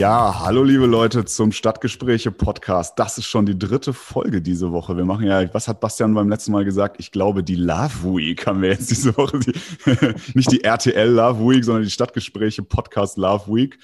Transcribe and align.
Ja, 0.00 0.40
hallo 0.40 0.62
liebe 0.64 0.86
Leute 0.86 1.26
zum 1.26 1.52
Stadtgespräche 1.52 2.32
Podcast. 2.32 2.98
Das 2.98 3.18
ist 3.18 3.26
schon 3.26 3.44
die 3.44 3.58
dritte 3.58 3.92
Folge 3.92 4.40
diese 4.40 4.72
Woche. 4.72 4.96
Wir 4.96 5.04
machen 5.04 5.26
ja, 5.26 5.52
was 5.52 5.68
hat 5.68 5.80
Bastian 5.80 6.14
beim 6.14 6.30
letzten 6.30 6.52
Mal 6.52 6.64
gesagt? 6.64 6.96
Ich 6.98 7.12
glaube, 7.12 7.44
die 7.44 7.56
Love 7.56 8.16
Week 8.16 8.46
haben 8.46 8.62
wir 8.62 8.70
jetzt 8.70 8.90
diese 8.90 9.14
Woche. 9.18 9.40
Die, 9.40 9.52
nicht 10.34 10.50
die 10.52 10.64
RTL 10.64 11.06
Love 11.06 11.46
Week, 11.46 11.62
sondern 11.62 11.84
die 11.84 11.90
Stadtgespräche 11.90 12.62
Podcast 12.62 13.18
Love 13.18 13.54
Week. 13.54 13.78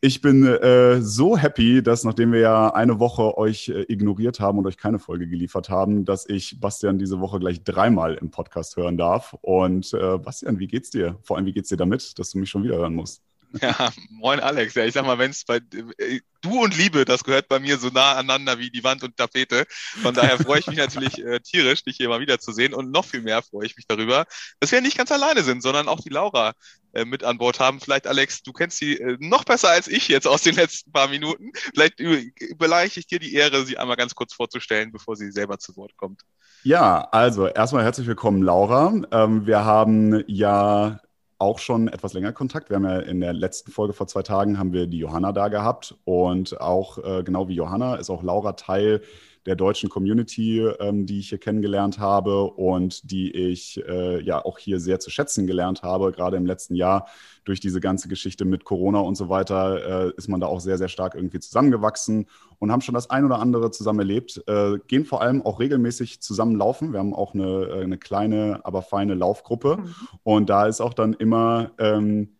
Ich 0.00 0.22
bin 0.22 0.46
äh, 0.46 1.02
so 1.02 1.36
happy, 1.36 1.82
dass 1.82 2.02
nachdem 2.04 2.32
wir 2.32 2.40
ja 2.40 2.72
eine 2.72 2.98
Woche 2.98 3.36
euch 3.36 3.68
äh, 3.68 3.84
ignoriert 3.92 4.40
haben 4.40 4.56
und 4.56 4.66
euch 4.66 4.78
keine 4.78 4.98
Folge 4.98 5.28
geliefert 5.28 5.68
haben, 5.68 6.06
dass 6.06 6.26
ich 6.26 6.60
Bastian 6.60 6.98
diese 6.98 7.20
Woche 7.20 7.38
gleich 7.38 7.62
dreimal 7.62 8.14
im 8.14 8.30
Podcast 8.30 8.78
hören 8.78 8.96
darf. 8.96 9.36
Und 9.42 9.92
äh, 9.92 10.16
Bastian, 10.16 10.58
wie 10.60 10.66
geht's 10.66 10.88
dir? 10.88 11.18
Vor 11.20 11.36
allem, 11.36 11.44
wie 11.44 11.52
geht's 11.52 11.68
dir 11.68 11.76
damit, 11.76 12.18
dass 12.18 12.30
du 12.30 12.38
mich 12.38 12.48
schon 12.48 12.64
wieder 12.64 12.76
hören 12.76 12.94
musst? 12.94 13.22
Ja, 13.60 13.92
moin 14.10 14.40
Alex. 14.40 14.74
Ja, 14.74 14.84
ich 14.84 14.94
sag 14.94 15.04
mal, 15.04 15.18
wenn 15.18 15.30
es 15.30 15.44
bei 15.44 15.56
äh, 15.98 16.20
du 16.40 16.62
und 16.62 16.76
Liebe, 16.76 17.04
das 17.04 17.24
gehört 17.24 17.48
bei 17.48 17.58
mir 17.58 17.78
so 17.78 17.88
nah 17.88 18.12
aneinander 18.12 18.58
wie 18.58 18.70
die 18.70 18.84
Wand 18.84 19.02
und 19.02 19.16
Tapete. 19.16 19.66
Von 20.02 20.14
daher 20.14 20.38
freue 20.38 20.60
ich 20.60 20.66
mich 20.66 20.78
natürlich 20.78 21.18
äh, 21.24 21.40
tierisch, 21.40 21.84
dich 21.84 21.96
hier 21.96 22.08
mal 22.08 22.20
wiederzusehen 22.20 22.74
und 22.74 22.90
noch 22.90 23.04
viel 23.04 23.22
mehr 23.22 23.42
freue 23.42 23.66
ich 23.66 23.76
mich 23.76 23.86
darüber, 23.86 24.24
dass 24.60 24.72
wir 24.72 24.80
nicht 24.80 24.96
ganz 24.96 25.12
alleine 25.12 25.42
sind, 25.42 25.62
sondern 25.62 25.88
auch 25.88 26.00
die 26.00 26.08
Laura 26.08 26.52
äh, 26.92 27.04
mit 27.04 27.24
an 27.24 27.38
Bord 27.38 27.60
haben. 27.60 27.80
Vielleicht, 27.80 28.06
Alex, 28.06 28.42
du 28.42 28.52
kennst 28.52 28.78
sie 28.78 28.98
äh, 28.98 29.16
noch 29.20 29.44
besser 29.44 29.70
als 29.70 29.88
ich 29.88 30.08
jetzt 30.08 30.26
aus 30.26 30.42
den 30.42 30.54
letzten 30.54 30.92
paar 30.92 31.08
Minuten. 31.08 31.52
Vielleicht 31.54 32.00
überleiche 32.00 33.00
ich 33.00 33.06
dir 33.06 33.18
die 33.18 33.34
Ehre, 33.34 33.64
sie 33.64 33.78
einmal 33.78 33.96
ganz 33.96 34.14
kurz 34.14 34.32
vorzustellen, 34.32 34.92
bevor 34.92 35.16
sie 35.16 35.30
selber 35.30 35.58
zu 35.58 35.76
Wort 35.76 35.96
kommt. 35.96 36.22
Ja, 36.64 37.08
also 37.10 37.48
erstmal 37.48 37.84
herzlich 37.84 38.06
willkommen, 38.06 38.42
Laura. 38.42 38.94
Ähm, 39.10 39.46
wir 39.46 39.64
haben 39.64 40.22
ja 40.26 41.00
auch 41.42 41.58
schon 41.58 41.88
etwas 41.88 42.12
länger 42.12 42.32
Kontakt. 42.32 42.70
Wir 42.70 42.76
haben 42.76 42.84
ja 42.84 43.00
in 43.00 43.20
der 43.20 43.32
letzten 43.32 43.72
Folge 43.72 43.92
vor 43.92 44.06
zwei 44.06 44.22
Tagen 44.22 44.58
haben 44.58 44.72
wir 44.72 44.86
die 44.86 44.98
Johanna 44.98 45.32
da 45.32 45.48
gehabt 45.48 45.96
und 46.04 46.60
auch 46.60 46.98
äh, 46.98 47.24
genau 47.24 47.48
wie 47.48 47.54
Johanna 47.54 47.96
ist 47.96 48.10
auch 48.10 48.22
Laura 48.22 48.52
Teil 48.52 49.02
der 49.46 49.56
deutschen 49.56 49.88
Community, 49.88 50.60
ähm, 50.60 51.06
die 51.06 51.18
ich 51.18 51.30
hier 51.30 51.38
kennengelernt 51.38 51.98
habe 51.98 52.44
und 52.44 53.10
die 53.10 53.30
ich 53.30 53.82
äh, 53.88 54.22
ja 54.22 54.44
auch 54.44 54.58
hier 54.58 54.78
sehr 54.80 55.00
zu 55.00 55.10
schätzen 55.10 55.46
gelernt 55.46 55.82
habe. 55.82 56.12
Gerade 56.12 56.36
im 56.36 56.46
letzten 56.46 56.74
Jahr 56.74 57.08
durch 57.44 57.60
diese 57.60 57.80
ganze 57.80 58.08
Geschichte 58.08 58.44
mit 58.44 58.64
Corona 58.64 59.00
und 59.00 59.16
so 59.16 59.28
weiter 59.28 60.06
äh, 60.06 60.12
ist 60.16 60.28
man 60.28 60.40
da 60.40 60.46
auch 60.46 60.60
sehr, 60.60 60.78
sehr 60.78 60.88
stark 60.88 61.14
irgendwie 61.14 61.40
zusammengewachsen 61.40 62.26
und 62.58 62.70
haben 62.70 62.80
schon 62.80 62.94
das 62.94 63.10
ein 63.10 63.24
oder 63.24 63.40
andere 63.40 63.70
zusammen 63.72 64.00
erlebt. 64.00 64.42
Äh, 64.46 64.78
gehen 64.86 65.04
vor 65.04 65.22
allem 65.22 65.42
auch 65.42 65.58
regelmäßig 65.58 66.20
zusammen 66.22 66.56
laufen. 66.56 66.92
Wir 66.92 67.00
haben 67.00 67.14
auch 67.14 67.34
eine, 67.34 67.64
äh, 67.64 67.82
eine 67.82 67.98
kleine, 67.98 68.60
aber 68.64 68.82
feine 68.82 69.14
Laufgruppe. 69.14 69.78
Mhm. 69.78 69.94
Und 70.22 70.50
da 70.50 70.66
ist 70.66 70.80
auch 70.80 70.94
dann 70.94 71.14
immer 71.14 71.72
ähm, 71.78 72.36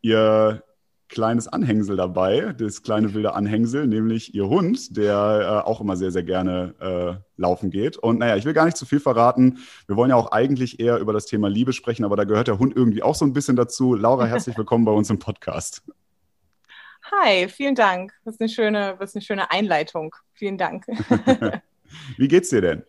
ihr 0.00 0.62
kleines 1.08 1.46
Anhängsel 1.48 1.96
dabei, 1.96 2.52
das 2.58 2.82
kleine 2.82 3.14
wilde 3.14 3.34
Anhängsel, 3.34 3.86
nämlich 3.86 4.34
ihr 4.34 4.48
Hund, 4.48 4.96
der 4.96 5.62
äh, 5.64 5.68
auch 5.68 5.80
immer 5.80 5.96
sehr, 5.96 6.10
sehr 6.10 6.22
gerne 6.22 6.74
äh, 6.80 7.40
laufen 7.40 7.70
geht. 7.70 7.96
Und 7.96 8.18
naja, 8.18 8.36
ich 8.36 8.44
will 8.44 8.52
gar 8.52 8.64
nicht 8.64 8.76
zu 8.76 8.86
viel 8.86 9.00
verraten. 9.00 9.58
Wir 9.86 9.96
wollen 9.96 10.10
ja 10.10 10.16
auch 10.16 10.32
eigentlich 10.32 10.80
eher 10.80 10.98
über 10.98 11.12
das 11.12 11.26
Thema 11.26 11.48
Liebe 11.48 11.72
sprechen, 11.72 12.04
aber 12.04 12.16
da 12.16 12.24
gehört 12.24 12.48
der 12.48 12.58
Hund 12.58 12.74
irgendwie 12.74 13.02
auch 13.02 13.14
so 13.14 13.24
ein 13.24 13.32
bisschen 13.32 13.56
dazu. 13.56 13.94
Laura, 13.94 14.26
herzlich 14.26 14.56
willkommen 14.58 14.84
bei 14.84 14.92
uns 14.92 15.10
im 15.10 15.18
Podcast. 15.18 15.82
Hi, 17.12 17.48
vielen 17.48 17.76
Dank. 17.76 18.12
Das 18.24 18.34
ist 18.34 18.40
eine 18.40 18.48
schöne, 18.48 18.96
das 18.98 19.10
ist 19.10 19.16
eine 19.16 19.22
schöne 19.22 19.50
Einleitung. 19.50 20.14
Vielen 20.32 20.58
Dank. 20.58 20.86
Wie 22.16 22.28
geht's 22.28 22.50
dir 22.50 22.60
denn? 22.60 22.82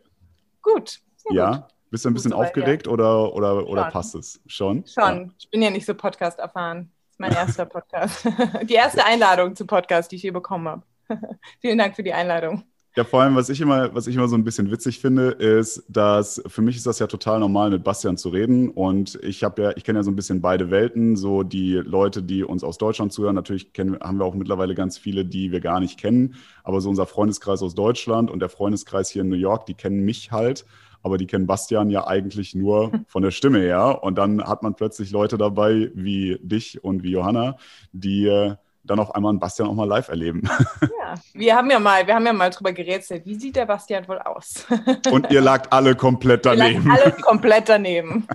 Gut. 0.64 1.00
Ja. 1.30 1.56
Gut. 1.56 1.66
Bist 1.90 2.04
du 2.04 2.10
ein 2.10 2.16
bisschen 2.16 2.34
aufgeregt 2.34 2.88
ja. 2.88 2.92
oder, 2.92 3.34
oder, 3.34 3.66
oder 3.66 3.86
passt 3.86 4.14
es? 4.16 4.42
Schon? 4.46 4.86
Schon. 4.86 5.28
Ja. 5.28 5.30
Ich 5.40 5.50
bin 5.50 5.62
ja 5.62 5.70
nicht 5.70 5.86
so 5.86 5.94
Podcast 5.94 6.38
erfahren 6.38 6.92
ist 7.18 7.20
mein 7.20 7.32
erster 7.32 7.66
Podcast. 7.66 8.28
Die 8.70 8.76
erste 8.76 9.04
Einladung 9.04 9.56
zum 9.56 9.66
Podcast, 9.66 10.12
die 10.12 10.18
ich 10.18 10.24
je 10.24 10.32
bekommen 10.32 10.68
habe. 10.68 10.84
Vielen 11.62 11.80
Dank 11.80 11.96
für 11.96 12.04
die 12.04 12.14
Einladung. 12.14 12.64
Ja, 12.96 13.04
vor 13.04 13.22
allem, 13.22 13.36
was 13.36 13.50
ich 13.50 13.62
immer, 13.62 13.94
was 13.94 14.08
ich 14.08 14.16
immer 14.16 14.28
so 14.28 14.36
ein 14.36 14.44
bisschen 14.44 14.72
witzig 14.72 15.00
finde, 15.00 15.30
ist, 15.30 15.84
dass 15.88 16.42
für 16.48 16.62
mich 16.62 16.76
ist 16.76 16.86
das 16.86 17.00
ja 17.00 17.08
total 17.08 17.40
normal, 17.40 17.70
mit 17.70 17.84
Bastian 17.84 18.18
zu 18.18 18.30
reden. 18.30 18.70
Und 18.70 19.20
ich 19.24 19.44
habe 19.44 19.62
ja, 19.62 19.72
ich 19.76 19.84
kenne 19.84 20.00
ja 20.00 20.04
so 20.04 20.12
ein 20.12 20.16
bisschen 20.16 20.42
beide 20.42 20.70
Welten. 20.70 21.16
So 21.16 21.44
die 21.44 21.74
Leute, 21.74 22.22
die 22.22 22.44
uns 22.44 22.64
aus 22.64 22.78
Deutschland 22.78 23.14
zuhören, 23.14 23.36
natürlich 23.36 23.74
kennen, 23.74 24.00
haben 24.00 24.20
wir 24.20 24.26
auch 24.26 24.36
mittlerweile 24.36 24.76
ganz 24.76 24.98
viele, 24.98 25.26
die 25.26 25.52
wir 25.52 25.60
gar 25.60 25.80
nicht 25.80 26.00
kennen. 26.00 26.36
Aber 26.64 26.82
so 26.82 26.90
unser 26.90 27.08
Freundeskreis 27.08 27.62
aus 27.62 27.74
Deutschland 27.74 28.30
und 28.30 28.40
der 28.40 28.50
Freundeskreis 28.50 29.10
hier 29.10 29.22
in 29.24 29.30
New 29.30 29.36
York, 29.36 29.66
die 29.66 29.76
kennen 29.76 30.04
mich 30.04 30.32
halt 30.32 30.66
aber 31.04 31.18
die 31.18 31.28
kennen 31.28 31.48
Bastian 31.48 31.90
ja 31.90 32.08
eigentlich 32.08 32.56
nur 32.56 32.92
von 33.08 33.24
der 33.24 33.32
Stimme 33.32 33.60
her. 33.60 34.04
Und 34.04 34.18
dann 34.18 34.44
hat 34.44 34.64
man 34.64 34.76
plötzlich 34.76 35.12
Leute 35.12 35.38
dabei 35.38 35.92
wie 35.94 36.40
dich 36.42 36.84
und 36.84 37.04
wie 37.04 37.12
Johanna, 37.12 37.58
die 37.92 38.28
äh, 38.28 38.56
dann 38.84 39.00
auf 39.00 39.14
einmal 39.14 39.32
einen 39.32 39.40
Bastian 39.40 39.68
auch 39.68 39.74
mal 39.74 39.88
live 39.88 40.10
erleben. 40.10 40.44
Ja, 41.08 41.14
wir 41.34 41.56
haben 41.56 41.72
ja 41.72 41.80
mal, 41.80 42.06
wir 42.06 42.16
haben 42.16 42.26
ja 42.26 42.34
mal 42.34 42.50
drüber 42.50 42.74
gerätselt, 42.74 43.26
wie 43.26 43.36
sieht 43.36 43.56
der 43.56 43.66
Bastian 43.66 44.06
wohl 44.10 44.20
aus? 44.20 44.66
Und 45.10 45.32
ihr 45.32 45.40
lagt 45.40 45.72
alle 45.72 45.96
komplett 45.96 46.46
daneben. 46.46 46.84
Ihr 46.84 46.90
lagt 46.90 47.06
alle 47.06 47.14
komplett 47.14 47.70
daneben. 47.70 48.28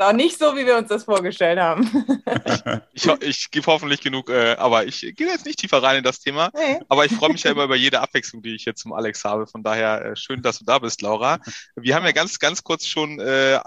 Auch 0.00 0.12
nicht 0.12 0.38
so, 0.38 0.56
wie 0.56 0.64
wir 0.64 0.78
uns 0.78 0.88
das 0.88 1.04
vorgestellt 1.04 1.58
haben. 1.58 1.88
Ich, 2.92 3.06
ich, 3.06 3.22
ich 3.22 3.50
gebe 3.50 3.66
hoffentlich 3.66 4.00
genug, 4.00 4.28
äh, 4.28 4.54
aber 4.56 4.84
ich 4.84 5.00
gehe 5.00 5.26
jetzt 5.26 5.46
nicht 5.46 5.58
tiefer 5.58 5.82
rein 5.82 5.98
in 5.98 6.04
das 6.04 6.20
Thema. 6.20 6.50
Nee. 6.54 6.80
Aber 6.88 7.04
ich 7.04 7.12
freue 7.12 7.30
mich 7.30 7.42
ja 7.42 7.50
immer 7.50 7.64
über 7.64 7.76
jede 7.76 8.00
Abwechslung, 8.00 8.42
die 8.42 8.54
ich 8.54 8.64
jetzt 8.64 8.80
zum 8.82 8.92
Alex 8.92 9.24
habe. 9.24 9.46
Von 9.46 9.62
daher 9.62 10.04
äh, 10.04 10.16
schön, 10.16 10.42
dass 10.42 10.58
du 10.58 10.64
da 10.64 10.78
bist, 10.78 11.02
Laura. 11.02 11.38
Wir 11.76 11.94
haben 11.94 12.04
ja 12.04 12.12
ganz, 12.12 12.38
ganz 12.38 12.62
kurz 12.62 12.86
schon 12.86 13.20
äh, 13.20 13.58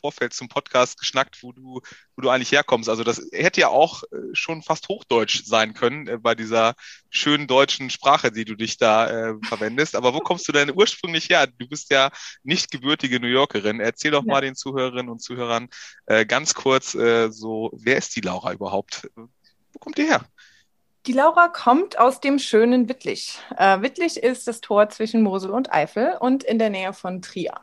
Vorfeld 0.00 0.32
zum 0.32 0.48
Podcast 0.48 0.98
geschnackt, 0.98 1.42
wo 1.42 1.52
du, 1.52 1.80
wo 2.16 2.22
du 2.22 2.30
eigentlich 2.30 2.52
herkommst. 2.52 2.88
Also 2.88 3.04
das 3.04 3.22
hätte 3.32 3.60
ja 3.60 3.68
auch 3.68 4.02
äh, 4.04 4.16
schon 4.32 4.62
fast 4.62 4.88
Hochdeutsch 4.88 5.44
sein 5.44 5.74
können 5.74 6.06
äh, 6.06 6.18
bei 6.18 6.34
dieser 6.34 6.74
schönen 7.10 7.46
deutschen 7.46 7.90
Sprache, 7.90 8.32
die 8.32 8.44
du 8.44 8.54
dich 8.54 8.78
da 8.78 9.08
äh, 9.08 9.34
verwendest. 9.44 9.96
Aber 9.96 10.14
wo 10.14 10.18
kommst 10.20 10.48
du 10.48 10.52
denn 10.52 10.72
ursprünglich 10.74 11.28
her? 11.28 11.46
Du 11.46 11.68
bist 11.68 11.90
ja 11.90 12.10
nicht 12.42 12.70
gebürtige 12.70 13.20
New 13.20 13.28
Yorkerin. 13.28 13.80
Erzähl 13.80 14.10
doch 14.10 14.24
ja. 14.24 14.32
mal 14.32 14.40
den 14.40 14.54
Zuhörerinnen 14.54 15.10
und 15.10 15.20
Zuhörern 15.20 15.68
äh, 16.06 16.26
ganz 16.26 16.54
kurz 16.54 16.94
äh, 16.94 17.30
so, 17.30 17.70
wer 17.74 17.96
ist 17.96 18.16
die 18.16 18.20
Laura 18.20 18.52
überhaupt? 18.52 19.08
Wo 19.14 19.78
kommt 19.78 19.98
ihr 19.98 20.06
her? 20.06 20.24
Die 21.06 21.12
Laura 21.12 21.48
kommt 21.48 21.98
aus 21.98 22.20
dem 22.20 22.38
schönen 22.38 22.88
Wittlich. 22.88 23.38
Äh, 23.56 23.80
Wittlich 23.80 24.18
ist 24.18 24.46
das 24.46 24.60
Tor 24.60 24.90
zwischen 24.90 25.22
Mosel 25.22 25.50
und 25.50 25.72
Eifel 25.72 26.16
und 26.20 26.44
in 26.44 26.58
der 26.58 26.68
Nähe 26.68 26.92
von 26.92 27.22
Trier. 27.22 27.54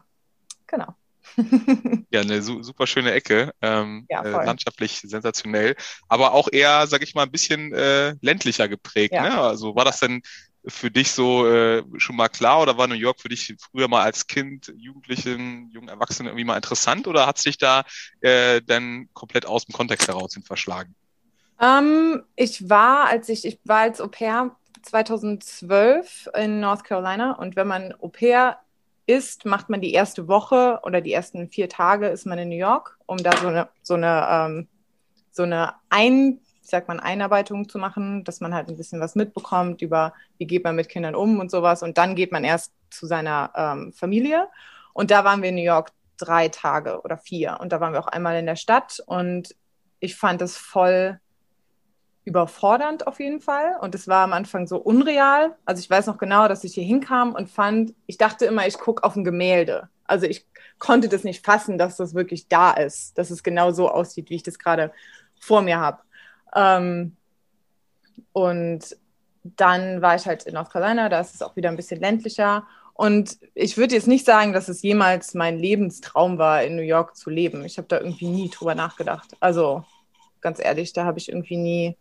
Genau. 0.65 0.95
ja, 2.11 2.21
eine 2.21 2.41
su 2.41 2.63
super 2.63 2.87
schöne 2.87 3.11
Ecke, 3.11 3.53
ähm, 3.61 4.05
ja, 4.09 4.23
äh, 4.23 4.45
landschaftlich 4.45 5.01
sensationell, 5.03 5.75
aber 6.07 6.33
auch 6.33 6.47
eher, 6.51 6.87
sag 6.87 7.03
ich 7.03 7.15
mal, 7.15 7.23
ein 7.23 7.31
bisschen 7.31 7.73
äh, 7.73 8.15
ländlicher 8.21 8.67
geprägt. 8.67 9.13
Ja. 9.13 9.23
Ne? 9.23 9.41
Also 9.41 9.75
war 9.75 9.85
das 9.85 9.99
denn 9.99 10.21
für 10.67 10.91
dich 10.91 11.11
so 11.11 11.47
äh, 11.47 11.83
schon 11.97 12.15
mal 12.15 12.27
klar 12.27 12.61
oder 12.61 12.77
war 12.77 12.87
New 12.87 12.95
York 12.95 13.21
für 13.21 13.29
dich 13.29 13.55
früher 13.59 13.87
mal 13.87 14.03
als 14.03 14.27
Kind, 14.27 14.73
Jugendlichen, 14.77 15.69
jungen 15.71 15.87
Erwachsenen 15.87 16.27
irgendwie 16.27 16.43
mal 16.43 16.57
interessant 16.57 17.07
oder 17.07 17.25
hat 17.25 17.37
es 17.37 17.43
dich 17.43 17.57
da 17.57 17.83
äh, 18.21 18.61
dann 18.61 19.07
komplett 19.13 19.45
aus 19.45 19.65
dem 19.65 19.73
Kontext 19.73 20.07
heraus 20.07 20.33
hin 20.33 20.43
verschlagen? 20.43 20.95
Um, 21.59 21.65
ähm, 21.67 22.23
ich 22.35 22.69
war, 22.69 23.07
als 23.07 23.29
ich, 23.29 23.45
ich 23.45 23.59
war 23.63 23.79
als 23.79 23.99
Au 24.01 24.07
pair 24.07 24.55
2012 24.83 26.29
in 26.35 26.59
North 26.59 26.83
Carolina 26.83 27.31
und 27.33 27.55
wenn 27.55 27.67
man 27.67 27.93
Au 27.99 28.09
pair 28.09 28.59
ist, 29.07 29.45
macht 29.45 29.69
man 29.69 29.81
die 29.81 29.93
erste 29.93 30.27
Woche 30.27 30.79
oder 30.83 31.01
die 31.01 31.13
ersten 31.13 31.49
vier 31.49 31.69
Tage 31.69 32.07
ist 32.07 32.25
man 32.25 32.37
in 32.37 32.49
New 32.49 32.57
York, 32.57 32.99
um 33.05 33.17
da 33.17 33.35
so 33.37 33.47
eine, 33.47 33.69
so 33.81 33.93
eine, 33.95 34.27
ähm, 34.29 34.67
so 35.31 35.43
eine 35.43 35.73
Ein, 35.89 36.41
ich 36.61 36.69
sag 36.69 36.87
mal, 36.87 36.99
Einarbeitung 36.99 37.69
zu 37.69 37.79
machen, 37.79 38.25
dass 38.25 38.41
man 38.41 38.53
halt 38.53 38.67
ein 38.67 38.77
bisschen 38.77 38.99
was 38.99 39.15
mitbekommt 39.15 39.81
über, 39.81 40.13
wie 40.37 40.45
geht 40.45 40.63
man 40.63 40.75
mit 40.75 40.89
Kindern 40.89 41.15
um 41.15 41.39
und 41.39 41.49
sowas. 41.49 41.81
Und 41.81 41.97
dann 41.97 42.15
geht 42.15 42.31
man 42.31 42.43
erst 42.43 42.73
zu 42.89 43.07
seiner 43.07 43.51
ähm, 43.55 43.93
Familie. 43.93 44.49
Und 44.93 45.09
da 45.09 45.23
waren 45.23 45.41
wir 45.41 45.49
in 45.49 45.55
New 45.55 45.63
York 45.63 45.91
drei 46.17 46.49
Tage 46.49 47.01
oder 47.01 47.17
vier. 47.17 47.59
Und 47.61 47.71
da 47.71 47.79
waren 47.79 47.93
wir 47.93 48.01
auch 48.01 48.07
einmal 48.07 48.37
in 48.37 48.45
der 48.45 48.57
Stadt. 48.57 49.01
Und 49.05 49.55
ich 49.99 50.17
fand 50.17 50.41
das 50.41 50.57
voll 50.57 51.19
überfordernd 52.27 53.07
auf 53.07 53.19
jeden 53.19 53.39
Fall. 53.39 53.77
Und 53.79 53.95
es 53.95 54.07
war 54.07 54.23
am 54.23 54.33
Anfang 54.33 54.67
so 54.67 54.77
unreal. 54.77 55.55
Also 55.65 55.79
ich 55.79 55.89
weiß 55.89 56.05
noch 56.07 56.17
genau, 56.17 56.47
dass 56.47 56.63
ich 56.63 56.73
hier 56.73 56.83
hinkam 56.83 57.33
und 57.33 57.49
fand, 57.49 57.93
ich 58.05 58.17
dachte 58.17 58.45
immer, 58.45 58.67
ich 58.67 58.77
gucke 58.77 59.03
auf 59.03 59.15
ein 59.15 59.23
Gemälde. 59.23 59.89
Also 60.03 60.25
ich 60.25 60.45
konnte 60.77 61.09
das 61.09 61.23
nicht 61.23 61.45
fassen, 61.45 61.77
dass 61.77 61.95
das 61.95 62.13
wirklich 62.13 62.49
da 62.49 62.71
ist, 62.71 63.17
dass 63.17 63.31
es 63.31 63.43
genau 63.43 63.71
so 63.71 63.89
aussieht, 63.89 64.29
wie 64.29 64.35
ich 64.35 64.43
das 64.43 64.59
gerade 64.59 64.91
vor 65.39 65.61
mir 65.61 65.79
habe. 65.79 65.99
Ähm, 66.53 67.15
und 68.33 68.97
dann 69.43 70.01
war 70.01 70.15
ich 70.15 70.27
halt 70.27 70.43
in 70.43 70.53
North 70.53 70.71
Carolina, 70.71 71.07
da 71.07 71.21
ist 71.21 71.33
es 71.33 71.41
auch 71.41 71.55
wieder 71.55 71.69
ein 71.69 71.77
bisschen 71.77 72.01
ländlicher. 72.01 72.67
Und 72.93 73.37
ich 73.53 73.77
würde 73.77 73.95
jetzt 73.95 74.07
nicht 74.07 74.25
sagen, 74.25 74.51
dass 74.51 74.67
es 74.67 74.81
jemals 74.81 75.33
mein 75.33 75.57
Lebenstraum 75.57 76.37
war, 76.37 76.63
in 76.63 76.75
New 76.75 76.81
York 76.81 77.15
zu 77.15 77.29
leben. 77.29 77.63
Ich 77.63 77.77
habe 77.77 77.87
da 77.87 77.99
irgendwie 77.99 78.27
nie 78.27 78.49
drüber 78.49 78.75
nachgedacht. 78.75 79.37
Also 79.39 79.85
ganz 80.41 80.59
ehrlich, 80.59 80.93
da 80.93 81.05
habe 81.05 81.19
ich 81.19 81.29
irgendwie 81.29 81.57
nie 81.57 81.97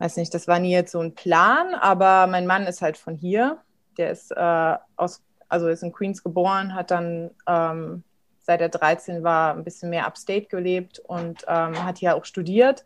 weiß 0.00 0.16
nicht, 0.16 0.34
das 0.34 0.48
war 0.48 0.58
nie 0.58 0.72
jetzt 0.72 0.92
so 0.92 1.00
ein 1.00 1.14
Plan, 1.14 1.74
aber 1.74 2.26
mein 2.26 2.46
Mann 2.46 2.66
ist 2.66 2.82
halt 2.82 2.96
von 2.96 3.16
hier. 3.16 3.58
Der 3.98 4.10
ist 4.10 4.32
äh, 4.32 4.74
aus, 4.96 5.22
also 5.48 5.68
ist 5.68 5.82
in 5.82 5.92
Queens 5.92 6.22
geboren, 6.22 6.74
hat 6.74 6.90
dann 6.90 7.30
ähm, 7.46 8.02
seit 8.40 8.62
er 8.62 8.70
13 8.70 9.22
war 9.22 9.54
ein 9.54 9.62
bisschen 9.62 9.90
mehr 9.90 10.06
upstate 10.06 10.46
gelebt 10.46 10.98
und 11.00 11.44
ähm, 11.46 11.84
hat 11.84 11.98
hier 11.98 12.16
auch 12.16 12.24
studiert. 12.24 12.84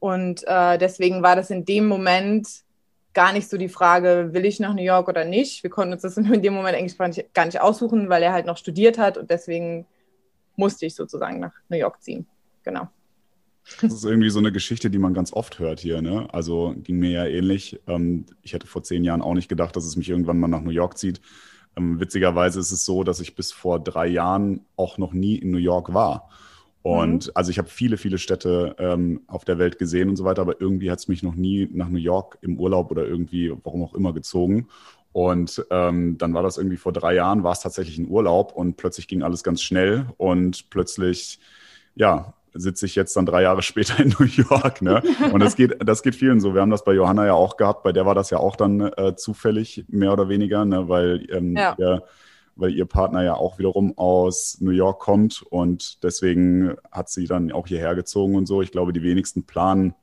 Und 0.00 0.42
äh, 0.46 0.78
deswegen 0.78 1.22
war 1.22 1.36
das 1.36 1.50
in 1.50 1.64
dem 1.64 1.86
Moment 1.86 2.48
gar 3.12 3.32
nicht 3.32 3.50
so 3.50 3.58
die 3.58 3.68
Frage, 3.68 4.30
will 4.32 4.46
ich 4.46 4.58
nach 4.58 4.74
New 4.74 4.82
York 4.82 5.08
oder 5.08 5.24
nicht. 5.24 5.62
Wir 5.62 5.70
konnten 5.70 5.92
uns 5.92 6.02
das 6.02 6.16
in 6.16 6.42
dem 6.42 6.54
Moment 6.54 6.76
eigentlich 6.76 7.32
gar 7.34 7.44
nicht 7.44 7.60
aussuchen, 7.60 8.08
weil 8.08 8.22
er 8.22 8.32
halt 8.32 8.46
noch 8.46 8.56
studiert 8.56 8.96
hat 8.96 9.18
und 9.18 9.30
deswegen 9.30 9.86
musste 10.56 10.86
ich 10.86 10.94
sozusagen 10.94 11.40
nach 11.40 11.52
New 11.68 11.76
York 11.76 12.02
ziehen. 12.02 12.26
Genau. 12.62 12.88
Das 13.80 13.92
ist 13.92 14.04
irgendwie 14.04 14.30
so 14.30 14.38
eine 14.38 14.52
Geschichte, 14.52 14.90
die 14.90 14.98
man 14.98 15.14
ganz 15.14 15.32
oft 15.32 15.58
hört 15.58 15.80
hier. 15.80 16.02
Ne? 16.02 16.28
Also 16.32 16.74
ging 16.82 16.98
mir 16.98 17.10
ja 17.10 17.26
ähnlich. 17.26 17.80
Ähm, 17.86 18.26
ich 18.42 18.52
hätte 18.52 18.66
vor 18.66 18.82
zehn 18.82 19.04
Jahren 19.04 19.22
auch 19.22 19.34
nicht 19.34 19.48
gedacht, 19.48 19.76
dass 19.76 19.84
es 19.84 19.96
mich 19.96 20.08
irgendwann 20.08 20.38
mal 20.38 20.48
nach 20.48 20.62
New 20.62 20.70
York 20.70 20.98
zieht. 20.98 21.20
Ähm, 21.76 22.00
witzigerweise 22.00 22.60
ist 22.60 22.72
es 22.72 22.84
so, 22.84 23.04
dass 23.04 23.20
ich 23.20 23.34
bis 23.34 23.52
vor 23.52 23.78
drei 23.80 24.06
Jahren 24.06 24.64
auch 24.76 24.98
noch 24.98 25.12
nie 25.12 25.36
in 25.36 25.50
New 25.50 25.58
York 25.58 25.94
war. 25.94 26.28
Und 26.82 27.26
mhm. 27.26 27.32
also 27.34 27.50
ich 27.50 27.58
habe 27.58 27.68
viele, 27.68 27.96
viele 27.96 28.18
Städte 28.18 28.74
ähm, 28.78 29.22
auf 29.26 29.44
der 29.44 29.58
Welt 29.58 29.78
gesehen 29.78 30.08
und 30.08 30.16
so 30.16 30.24
weiter, 30.24 30.42
aber 30.42 30.60
irgendwie 30.60 30.90
hat 30.90 31.00
es 31.00 31.08
mich 31.08 31.22
noch 31.22 31.34
nie 31.34 31.68
nach 31.72 31.88
New 31.88 31.98
York 31.98 32.38
im 32.40 32.58
Urlaub 32.58 32.90
oder 32.90 33.04
irgendwie, 33.04 33.52
warum 33.62 33.82
auch 33.82 33.94
immer, 33.94 34.12
gezogen. 34.12 34.68
Und 35.12 35.64
ähm, 35.70 36.16
dann 36.18 36.34
war 36.34 36.42
das 36.42 36.58
irgendwie 36.58 36.76
vor 36.76 36.92
drei 36.92 37.14
Jahren, 37.14 37.42
war 37.42 37.52
es 37.52 37.60
tatsächlich 37.60 37.98
ein 37.98 38.08
Urlaub 38.08 38.52
und 38.52 38.76
plötzlich 38.76 39.08
ging 39.08 39.22
alles 39.22 39.42
ganz 39.42 39.62
schnell 39.62 40.06
und 40.16 40.70
plötzlich, 40.70 41.40
ja, 41.94 42.34
sitze 42.58 42.86
ich 42.86 42.94
jetzt 42.94 43.16
dann 43.16 43.26
drei 43.26 43.42
Jahre 43.42 43.62
später 43.62 44.00
in 44.00 44.14
New 44.18 44.26
York. 44.26 44.82
Ne? 44.82 45.02
Und 45.32 45.40
das 45.40 45.56
geht, 45.56 45.76
das 45.84 46.02
geht 46.02 46.14
vielen 46.14 46.40
so. 46.40 46.54
Wir 46.54 46.60
haben 46.60 46.70
das 46.70 46.84
bei 46.84 46.94
Johanna 46.94 47.26
ja 47.26 47.34
auch 47.34 47.56
gehabt, 47.56 47.82
bei 47.82 47.92
der 47.92 48.06
war 48.06 48.14
das 48.14 48.30
ja 48.30 48.38
auch 48.38 48.56
dann 48.56 48.80
äh, 48.80 49.14
zufällig, 49.16 49.84
mehr 49.88 50.12
oder 50.12 50.28
weniger, 50.28 50.64
ne? 50.64 50.88
weil 50.88 51.26
ähm, 51.30 51.56
ja. 51.56 51.74
ihr, 51.78 52.02
weil 52.56 52.72
ihr 52.72 52.86
Partner 52.86 53.22
ja 53.22 53.34
auch 53.34 53.58
wiederum 53.58 53.96
aus 53.96 54.58
New 54.60 54.70
York 54.72 55.00
kommt 55.00 55.42
und 55.42 56.02
deswegen 56.02 56.74
hat 56.90 57.08
sie 57.08 57.26
dann 57.26 57.52
auch 57.52 57.66
hierher 57.66 57.94
gezogen 57.94 58.34
und 58.34 58.46
so. 58.46 58.62
Ich 58.62 58.72
glaube, 58.72 58.92
die 58.92 59.02
wenigsten 59.02 59.44
planen, 59.44 59.94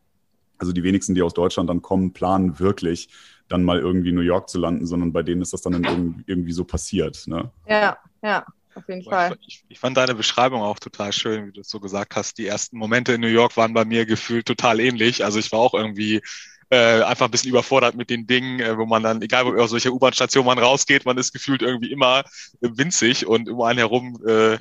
also 0.58 0.72
die 0.72 0.84
wenigsten, 0.84 1.16
die 1.16 1.22
aus 1.22 1.34
Deutschland 1.34 1.70
dann 1.70 1.82
kommen, 1.82 2.14
planen 2.14 2.60
wirklich, 2.60 3.10
dann 3.50 3.64
mal 3.64 3.80
irgendwie 3.80 4.12
New 4.12 4.22
York 4.22 4.50
zu 4.50 4.58
landen, 4.58 4.86
sondern 4.86 5.12
bei 5.12 5.22
denen 5.22 5.42
ist 5.42 5.54
das 5.54 5.62
dann 5.62 6.24
irgendwie 6.26 6.54
so 6.54 6.64
passiert. 6.64 7.26
Ne? 7.28 7.52
Ja, 7.68 7.98
ja 8.24 8.46
auf 8.76 8.88
jeden 8.88 9.04
Fall. 9.04 9.38
Ich, 9.48 9.64
ich, 9.68 9.80
fand 9.80 9.98
deine 9.98 10.16
Beschreibung 10.16 10.62
auch 10.62 10.80
total 10.80 11.14
schön, 11.14 11.48
wie 11.48 11.52
du 11.52 11.62
es 11.62 11.70
so 11.70 11.80
gesagt 11.80 12.16
hast. 12.16 12.38
Die 12.38 12.48
ersten 12.48 12.78
Momente 12.78 13.14
in 13.14 13.22
New 13.22 13.28
York 13.28 13.58
waren 13.58 13.74
bei 13.74 13.86
mir 13.86 14.06
gefühlt 14.06 14.46
total 14.46 14.80
ähnlich. 14.80 15.24
Also 15.24 15.40
ich 15.40 15.52
war 15.52 15.60
auch 15.60 15.74
irgendwie 15.74 16.22
äh, 16.70 17.02
einfach 17.04 17.26
ein 17.28 17.32
bisschen 17.32 17.50
überfordert 17.50 17.96
mit 17.96 18.10
den 18.10 18.28
Dingen, 18.28 18.60
äh, 18.60 18.78
wo 18.78 18.86
man 18.86 19.04
dann, 19.04 19.22
egal 19.22 19.46
wo 19.46 19.60
aus 19.60 19.72
welcher 19.72 19.92
U-Bahn-Station 19.92 20.46
man 20.46 20.60
rausgeht, 20.60 21.06
man 21.06 21.18
ist 21.18 21.32
gefühlt 21.32 21.62
irgendwie 21.62 21.92
immer 21.92 22.24
winzig 22.60 23.26
und 23.26 23.50
um 23.50 23.62
einen 23.62 23.80
herum 23.80 24.20
äh, 24.28 24.58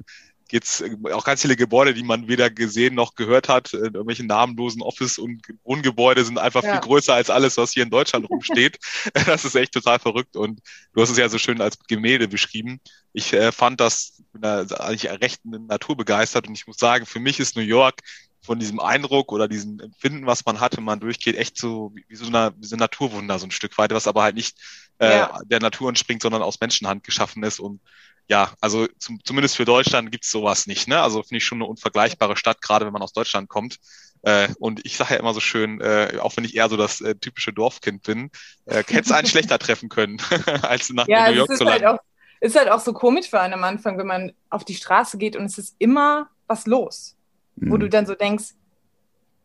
geht's 0.54 0.80
äh, 0.82 0.96
auch 1.12 1.24
ganz 1.24 1.42
viele 1.42 1.56
Gebäude, 1.56 1.94
die 1.94 2.04
man 2.04 2.28
weder 2.28 2.48
gesehen 2.48 2.94
noch 2.94 3.16
gehört 3.16 3.48
hat. 3.48 3.74
Äh, 3.74 3.78
irgendwelche 3.78 4.24
namenlosen 4.24 4.82
Office- 4.82 5.18
und 5.18 5.42
Wohngebäude 5.64 6.24
sind 6.24 6.38
einfach 6.38 6.62
ja. 6.62 6.72
viel 6.72 6.80
größer 6.80 7.12
als 7.12 7.28
alles, 7.28 7.56
was 7.56 7.72
hier 7.72 7.82
in 7.82 7.90
Deutschland 7.90 8.30
rumsteht. 8.30 8.78
das 9.26 9.44
ist 9.44 9.56
echt 9.56 9.72
total 9.72 9.98
verrückt. 9.98 10.36
Und 10.36 10.60
du 10.92 11.02
hast 11.02 11.10
es 11.10 11.18
ja 11.18 11.28
so 11.28 11.38
schön 11.38 11.60
als 11.60 11.76
Gemälde 11.88 12.28
beschrieben. 12.28 12.80
Ich 13.12 13.32
äh, 13.32 13.50
fand 13.50 13.80
das 13.80 14.22
eigentlich 14.40 15.10
recht 15.10 15.44
naturbegeistert 15.44 16.46
und 16.48 16.54
ich 16.54 16.66
muss 16.66 16.76
sagen, 16.76 17.04
für 17.04 17.20
mich 17.20 17.40
ist 17.40 17.56
New 17.56 17.62
York 17.62 18.00
von 18.40 18.58
diesem 18.58 18.78
Eindruck 18.78 19.32
oder 19.32 19.48
diesem 19.48 19.80
Empfinden, 19.80 20.26
was 20.26 20.44
man 20.44 20.60
hatte, 20.60 20.80
man 20.80 21.00
durchgeht, 21.00 21.36
echt 21.36 21.56
so 21.56 21.92
wie, 21.94 22.04
wie 22.08 22.16
so, 22.16 22.26
eine, 22.26 22.52
wie 22.58 22.66
so 22.66 22.76
ein 22.76 22.80
Naturwunder 22.80 23.38
so 23.38 23.46
ein 23.46 23.50
Stück 23.50 23.76
weit, 23.78 23.92
was 23.92 24.06
aber 24.06 24.22
halt 24.22 24.36
nicht 24.36 24.56
äh, 24.98 25.18
ja. 25.18 25.40
der 25.46 25.60
Natur 25.60 25.88
entspringt, 25.88 26.22
sondern 26.22 26.42
aus 26.42 26.60
Menschenhand 26.60 27.02
geschaffen 27.04 27.42
ist 27.42 27.58
und 27.58 27.80
ja, 28.28 28.52
also 28.60 28.86
zum, 28.98 29.20
zumindest 29.24 29.56
für 29.56 29.64
Deutschland 29.64 30.10
gibt's 30.10 30.30
sowas 30.30 30.66
nicht. 30.66 30.88
Ne? 30.88 31.00
Also 31.00 31.22
finde 31.22 31.38
ich 31.38 31.44
schon 31.44 31.58
eine 31.58 31.66
unvergleichbare 31.66 32.36
Stadt, 32.36 32.62
gerade 32.62 32.86
wenn 32.86 32.92
man 32.92 33.02
aus 33.02 33.12
Deutschland 33.12 33.48
kommt. 33.48 33.78
Äh, 34.22 34.48
und 34.58 34.84
ich 34.86 34.96
sage 34.96 35.14
ja 35.14 35.20
immer 35.20 35.34
so 35.34 35.40
schön, 35.40 35.80
äh, 35.80 36.18
auch 36.20 36.36
wenn 36.36 36.44
ich 36.44 36.56
eher 36.56 36.70
so 36.70 36.78
das 36.78 37.02
äh, 37.02 37.14
typische 37.14 37.52
Dorfkind 37.52 38.02
bin, 38.02 38.30
äh, 38.64 38.76
hätte 38.76 39.00
es 39.00 39.12
einen 39.12 39.26
schlechter 39.28 39.58
treffen 39.58 39.90
können, 39.90 40.18
als 40.62 40.90
nach 40.90 41.06
ja, 41.06 41.28
New 41.28 41.36
York 41.36 41.54
zu 41.54 41.64
landen. 41.64 41.84
Halt 41.84 41.98
auch, 41.98 42.02
ist 42.40 42.56
halt 42.56 42.70
auch 42.70 42.80
so 42.80 42.94
komisch 42.94 43.28
für 43.28 43.40
einen 43.40 43.54
am 43.54 43.64
Anfang, 43.64 43.98
wenn 43.98 44.06
man 44.06 44.32
auf 44.48 44.64
die 44.64 44.74
Straße 44.74 45.18
geht 45.18 45.36
und 45.36 45.44
es 45.44 45.58
ist 45.58 45.76
immer 45.78 46.30
was 46.46 46.66
los. 46.66 47.16
Mhm. 47.56 47.70
Wo 47.70 47.76
du 47.76 47.88
dann 47.90 48.06
so 48.06 48.14
denkst, 48.14 48.54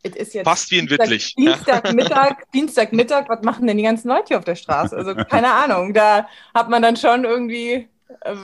es 0.04 0.16
ist 0.16 0.34
jetzt 0.34 0.46
Fast 0.46 0.72
wie 0.72 0.80
ein 0.80 0.90
Wittlich. 0.90 1.36
Dienstagmittag, 1.36 2.50
Dienstagmittag, 2.54 3.28
was 3.28 3.44
machen 3.44 3.68
denn 3.68 3.76
die 3.76 3.84
ganzen 3.84 4.08
Leute 4.08 4.30
hier 4.30 4.38
auf 4.38 4.46
der 4.46 4.56
Straße? 4.56 4.96
Also 4.96 5.14
keine 5.14 5.52
Ahnung, 5.52 5.94
da 5.94 6.30
hat 6.54 6.70
man 6.70 6.82
dann 6.82 6.96
schon 6.96 7.26
irgendwie 7.26 7.90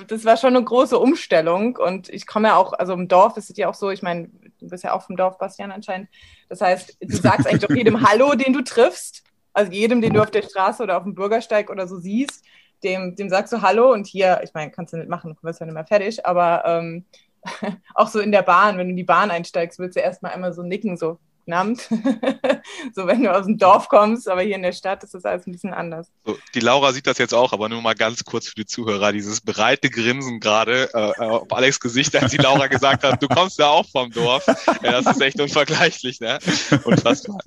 das 0.08 0.26
war 0.26 0.38
schon 0.38 0.56
eine 0.56 0.64
große 0.64 0.98
Umstellung. 0.98 1.78
Und 1.78 2.10
ich 2.10 2.28
komme 2.28 2.50
ja 2.50 2.56
auch, 2.56 2.74
also 2.74 2.94
im 2.94 3.08
Dorf 3.08 3.38
ist 3.38 3.50
es 3.50 3.58
ja 3.58 3.70
auch 3.70 3.74
so, 3.74 3.90
ich 3.90 4.02
meine, 4.02 4.30
du 4.60 4.68
bist 4.70 4.84
ja 4.84 4.94
auch 4.94 5.04
vom 5.04 5.18
Dorf, 5.18 5.38
Bastian, 5.38 5.72
anscheinend. 5.72 6.10
Das 6.50 6.62
heißt, 6.62 6.98
du 7.02 7.16
sagst 7.16 7.48
eigentlich 7.48 7.66
doch 7.66 7.76
jedem 7.76 8.08
Hallo, 8.08 8.36
den 8.36 8.54
du 8.54 8.62
triffst. 8.62 9.24
Also 9.54 9.72
jedem, 9.72 10.02
den 10.02 10.14
du 10.14 10.22
auf 10.22 10.32
der 10.32 10.44
Straße 10.44 10.84
oder 10.84 10.98
auf 10.98 11.04
dem 11.04 11.16
Bürgersteig 11.16 11.70
oder 11.70 11.88
so 11.88 11.98
siehst, 11.98 12.44
dem, 12.84 13.16
dem 13.16 13.30
sagst 13.30 13.54
du 13.54 13.62
Hallo. 13.62 13.92
Und 13.92 14.06
hier, 14.06 14.42
ich 14.44 14.54
meine, 14.54 14.72
kannst 14.72 14.94
du 14.94 14.98
nicht 14.98 15.10
machen, 15.10 15.36
du 15.36 15.48
wirst 15.48 15.60
ja 15.60 15.66
nicht 15.66 15.76
mehr 15.76 15.86
fertig, 15.86 16.26
aber 16.26 16.64
ähm, 16.66 17.06
auch 17.96 18.08
so 18.08 18.20
in 18.20 18.32
der 18.32 18.42
Bahn, 18.42 18.78
wenn 18.78 18.88
du 18.88 18.92
in 18.92 18.98
die 18.98 19.04
Bahn 19.04 19.32
einsteigst, 19.32 19.80
willst 19.80 19.96
du 19.96 20.02
erstmal 20.02 20.34
einmal 20.34 20.54
so 20.54 20.62
nicken, 20.62 20.98
so 20.98 21.20
Namt. 21.48 21.82
so, 22.96 23.06
wenn 23.06 23.22
du 23.24 23.32
aus 23.32 23.46
dem 23.46 23.58
Dorf 23.58 23.88
kommst, 23.88 24.28
aber 24.28 24.42
hier 24.42 24.56
in 24.56 24.64
der 24.64 24.72
Stadt 24.72 25.04
ist 25.04 25.14
das 25.14 25.26
alles 25.26 25.46
ein 25.46 25.52
bisschen 25.52 25.74
anders. 25.74 26.08
So, 26.26 26.38
die 26.56 26.60
Laura 26.60 26.92
sieht 26.92 27.06
das 27.06 27.20
jetzt 27.20 27.34
auch, 27.34 27.54
aber 27.54 27.70
nur 27.70 27.82
mal 27.82 27.94
ganz 27.94 28.24
kurz 28.24 28.48
für 28.48 28.56
die 28.56 28.66
Zuhörer, 28.66 29.12
dieses 29.12 29.42
breite 29.42 29.90
Grinsen 29.92 30.40
gerade 30.40 30.90
äh, 30.94 31.24
auf 31.24 31.52
Alex 31.52 31.80
Gesicht, 31.80 32.16
als 32.16 32.32
die 32.32 32.38
Laura 32.38 32.66
gesagt 32.68 33.04
hat, 33.04 33.22
du 33.22 33.28
kommst 33.28 33.60
ja 33.60 33.68
auch 33.68 33.86
vom 33.88 34.10
Dorf. 34.10 34.46
Ja, 34.82 35.02
das 35.02 35.06
ist 35.06 35.22
echt 35.22 35.40
unvergleichlich, 35.40 36.20
ne? 36.20 36.40
Unfassbar. 36.84 37.38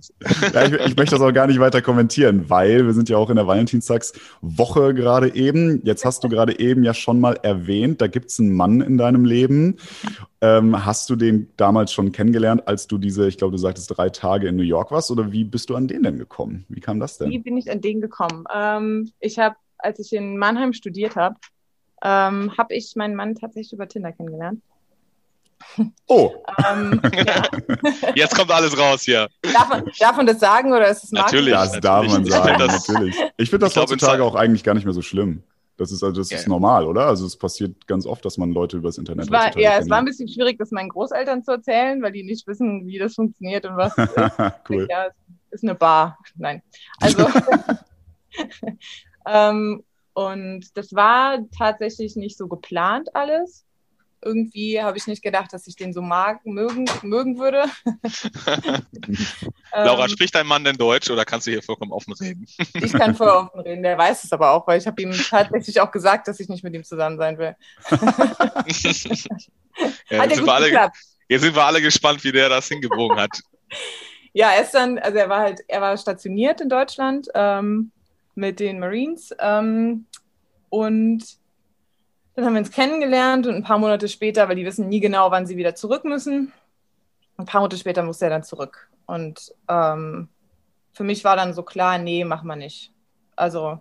Ja, 0.53 0.65
ich, 0.65 0.73
ich 0.73 0.97
möchte 0.97 1.17
das 1.17 1.21
auch 1.21 1.33
gar 1.33 1.49
nicht 1.49 1.59
weiter 1.59 1.83
kommentieren, 1.83 2.49
weil 2.49 2.87
wir 2.87 2.95
sind 2.95 3.09
ja 3.09 3.17
auch 3.17 3.31
in 3.31 3.37
der 3.37 3.47
Valentinstagswoche 3.47 4.95
gerade 4.95 5.35
eben. 5.35 5.85
Jetzt 5.85 6.05
hast 6.05 6.23
du 6.23 6.29
gerade 6.29 6.59
eben 6.61 6.85
ja 6.85 6.95
schon 6.95 7.19
mal 7.19 7.39
erwähnt, 7.43 8.01
da 8.01 8.07
gibt 8.07 8.31
es 8.31 8.39
einen 8.39 8.55
Mann 8.55 8.81
in 8.81 8.97
deinem 8.97 9.25
Leben 9.25 9.79
ähm, 10.41 10.85
hast 10.85 11.11
du 11.11 11.17
den 11.17 11.51
damals 11.57 11.93
schon 11.93 12.13
kennengelernt, 12.13 12.67
als 12.69 12.87
du 12.87 12.99
diese, 12.99 13.27
ich 13.29 13.39
glaube, 13.39 13.53
du 13.53 13.59
sagtest 13.59 13.97
drei 13.97 14.09
Tage 14.09 14.49
in 14.49 14.57
New 14.57 14.63
York 14.63 14.91
warst? 14.91 15.11
Oder 15.11 15.33
wie 15.33 15.45
bist 15.45 15.71
du 15.71 15.77
an 15.77 15.89
den 15.89 16.05
denn 16.05 16.19
gekommen? 16.19 16.65
Wie 16.69 16.81
kam 16.81 17.01
das 17.01 17.19
denn? 17.19 17.31
Wie 17.31 17.39
bin 17.39 17.57
ich 17.57 17.71
an 17.71 17.81
den 17.81 18.01
gekommen? 18.01 18.45
Ähm, 18.55 19.11
ich 19.21 19.39
habe, 19.39 19.57
als 19.79 19.99
ich 19.99 20.13
in 20.13 20.39
Mannheim 20.39 20.73
studiert 20.73 21.17
habe, 21.17 21.37
ähm, 22.03 22.57
habe 22.57 22.75
ich 22.75 22.95
meinen 22.95 23.17
Mann 23.17 23.35
tatsächlich 23.35 23.73
über 23.73 23.89
Tinder 23.89 24.13
kennengelernt. 24.13 24.63
Oh. 26.07 26.33
ähm, 26.71 27.01
ja. 27.27 27.43
Jetzt 28.15 28.37
kommt 28.37 28.51
alles 28.53 28.79
raus 28.79 29.03
hier. 29.03 29.29
Darf 29.43 29.69
man, 29.69 29.91
darf 29.99 30.17
man 30.17 30.27
das 30.27 30.39
sagen 30.39 30.73
oder 30.73 30.89
ist 30.89 31.05
es 31.05 31.11
Natürlich, 31.13 31.53
das 31.53 31.73
natürlich. 31.73 31.83
darf 31.83 32.07
man 32.07 32.25
sagen, 32.25 32.67
natürlich. 32.67 33.17
Ich 33.37 33.51
finde 33.51 33.67
das 33.67 33.73
ich 33.73 33.83
heutzutage 33.83 34.23
auch 34.23 34.37
eigentlich 34.37 34.63
gar 34.63 34.75
nicht 34.75 34.85
mehr 34.85 34.95
so 34.95 35.03
schlimm. 35.03 35.43
Das 35.79 35.93
ist 35.93 36.03
also 36.03 36.21
das 36.21 36.31
ja. 36.31 36.39
ist 36.39 36.49
normal, 36.49 36.87
oder? 36.87 37.07
Also 37.07 37.25
es 37.25 37.37
passiert 37.37 37.87
ganz 37.87 38.05
oft, 38.05 38.25
dass 38.25 38.37
man 38.37 38.51
Leute 38.51 38.77
übers 38.77 38.99
Internet. 38.99 39.27
Es 39.27 39.31
war, 39.31 39.57
ja, 39.57 39.79
es 39.79 39.89
war 39.89 39.99
ein 39.99 40.05
bisschen 40.05 40.29
schwierig, 40.29 40.59
das 40.59 40.73
meinen 40.73 40.89
Großeltern 40.89 41.45
zu 41.45 41.53
erzählen, 41.53 42.03
weil 42.03 42.11
die 42.11 42.25
nicht 42.25 42.47
wissen, 42.49 42.85
wie 42.87 42.99
das 42.99 43.15
funktioniert 43.15 43.65
und 43.65 43.77
was. 43.77 43.95
cool. 44.69 44.89
Ja, 44.91 45.07
ist 45.53 45.63
eine 45.63 45.77
Bar. 45.77 46.19
Nein. 46.35 46.63
Also 47.01 47.27
ähm, 49.27 49.85
und 50.15 50.77
das 50.77 50.93
war 50.95 51.39
tatsächlich 51.57 52.17
nicht 52.17 52.37
so 52.37 52.49
geplant 52.49 53.15
alles 53.15 53.65
irgendwie 54.23 54.83
habe 54.83 54.99
ich 54.99 55.07
nicht 55.07 55.23
gedacht, 55.23 55.53
dass 55.53 55.67
ich 55.67 55.77
den 55.77 55.93
so 55.93 56.03
mag, 56.03 56.45
mögen, 56.45 56.87
mögen 57.03 57.39
würde. 57.39 57.65
Laura, 59.73 60.05
ähm, 60.05 60.09
spricht 60.09 60.35
dein 60.35 60.47
Mann 60.47 60.65
denn 60.65 60.77
Deutsch 60.77 61.11
oder 61.11 61.25
kannst 61.25 61.47
du 61.47 61.53
hier 61.53 61.63
vollkommen 61.63 61.93
offen 61.93 62.13
reden? 62.15 62.47
ich 62.75 62.93
kann 62.93 63.15
voll 63.15 63.29
offen 63.29 63.61
reden, 63.61 63.83
der 63.83 63.97
weiß 63.97 64.25
es 64.25 64.33
aber 64.33 64.51
auch, 64.51 64.67
weil 64.67 64.79
ich 64.79 64.87
habe 64.87 65.01
ihm 65.01 65.13
tatsächlich 65.31 65.81
auch 65.81 65.91
gesagt, 65.91 66.29
dass 66.29 66.41
ich 66.41 66.49
nicht 66.49 66.65
mit 66.65 66.75
ihm 66.75 66.85
zusammen 66.85 67.17
sein 67.17 67.39
will. 67.39 67.55
ja, 70.11 70.25
jetzt, 70.25 70.37
sind 70.37 70.47
wir 70.47 70.55
alle, 70.55 70.91
jetzt 71.29 71.43
sind 71.43 71.55
wir 71.55 71.65
alle 71.65 71.81
gespannt, 71.81 72.25
wie 72.25 72.33
der 72.33 72.49
das 72.49 72.69
hingebogen 72.69 73.19
hat. 73.19 73.41
ja, 74.33 74.51
er 74.51 74.63
ist 74.63 74.75
dann, 74.75 74.99
also 74.99 75.19
er 75.19 75.29
war 75.29 75.41
halt, 75.41 75.61
er 75.69 75.81
war 75.81 75.97
stationiert 75.97 76.61
in 76.61 76.69
Deutschland 76.69 77.29
ähm, 77.35 77.93
mit 78.35 78.59
den 78.59 78.81
Marines 78.81 79.35
ähm, 79.39 80.07
und 80.71 81.38
dann 82.39 82.47
haben 82.47 82.55
wir 82.55 82.61
uns 82.61 82.71
kennengelernt 82.71 83.49
und 83.49 83.57
ein 83.57 83.65
paar 83.65 83.79
Monate 83.79 84.07
später, 84.07 84.49
weil 84.49 84.55
die 84.55 84.65
wissen 84.65 84.89
nie 84.89 85.01
genau, 85.01 85.33
wann 85.33 85.45
sie 85.45 85.57
wieder 85.57 85.75
zurück 85.75 86.05
müssen, 86.05 86.53
ein 87.37 87.47
paar 87.47 87.61
Monate 87.61 87.77
später 87.77 88.05
musste 88.05 88.27
er 88.27 88.31
dann 88.31 88.45
zurück. 88.45 88.89
Und 89.07 89.53
ähm, 89.69 90.29
für 90.93 91.03
mich 91.03 91.25
war 91.25 91.35
dann 91.35 91.53
so 91.53 91.65
klar, 91.65 91.99
nee, 91.99 92.25
machen 92.25 92.47
wir 92.47 92.55
nicht. 92.55 92.93
Also 93.35 93.81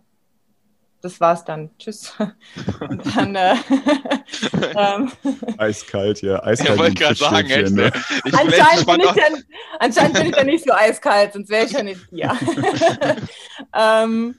das 1.01 1.21
war's 1.21 1.45
dann. 1.45 1.69
Tschüss. 1.77 2.15
Und 2.79 3.15
dann, 3.15 3.35
äh, 3.35 3.53
ähm, 4.75 5.11
eiskalt, 5.59 6.23
ja. 6.23 6.43
Eiskalt. 6.43 6.71
Ich 6.71 6.79
wollte 6.79 6.95
gerade 6.95 7.15
sagen, 7.15 7.49
echt, 7.51 7.71
ne? 7.73 7.91
ich 8.25 8.33
anscheinend, 8.33 8.87
bin 8.87 9.01
ich 9.01 9.11
dann, 9.11 9.43
anscheinend 9.77 10.13
bin 10.15 10.25
ich 10.25 10.35
dann 10.35 10.45
nicht 10.47 10.65
so 10.65 10.73
eiskalt, 10.73 11.33
sonst 11.33 11.49
wäre 11.49 11.65
ich 11.67 11.73
ja 11.73 11.83
nicht 11.83 12.01
hier. 12.09 12.35
ähm, 13.75 14.35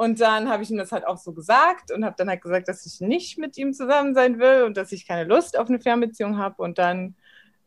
und 0.00 0.18
dann 0.18 0.48
habe 0.48 0.62
ich 0.62 0.70
ihm 0.70 0.78
das 0.78 0.92
halt 0.92 1.06
auch 1.06 1.18
so 1.18 1.34
gesagt 1.34 1.92
und 1.92 2.06
habe 2.06 2.14
dann 2.16 2.30
halt 2.30 2.40
gesagt, 2.40 2.68
dass 2.68 2.86
ich 2.86 3.02
nicht 3.02 3.36
mit 3.36 3.58
ihm 3.58 3.74
zusammen 3.74 4.14
sein 4.14 4.38
will 4.38 4.62
und 4.62 4.78
dass 4.78 4.92
ich 4.92 5.06
keine 5.06 5.24
Lust 5.24 5.58
auf 5.58 5.68
eine 5.68 5.78
Fernbeziehung 5.78 6.38
habe. 6.38 6.62
Und 6.62 6.78
dann 6.78 7.16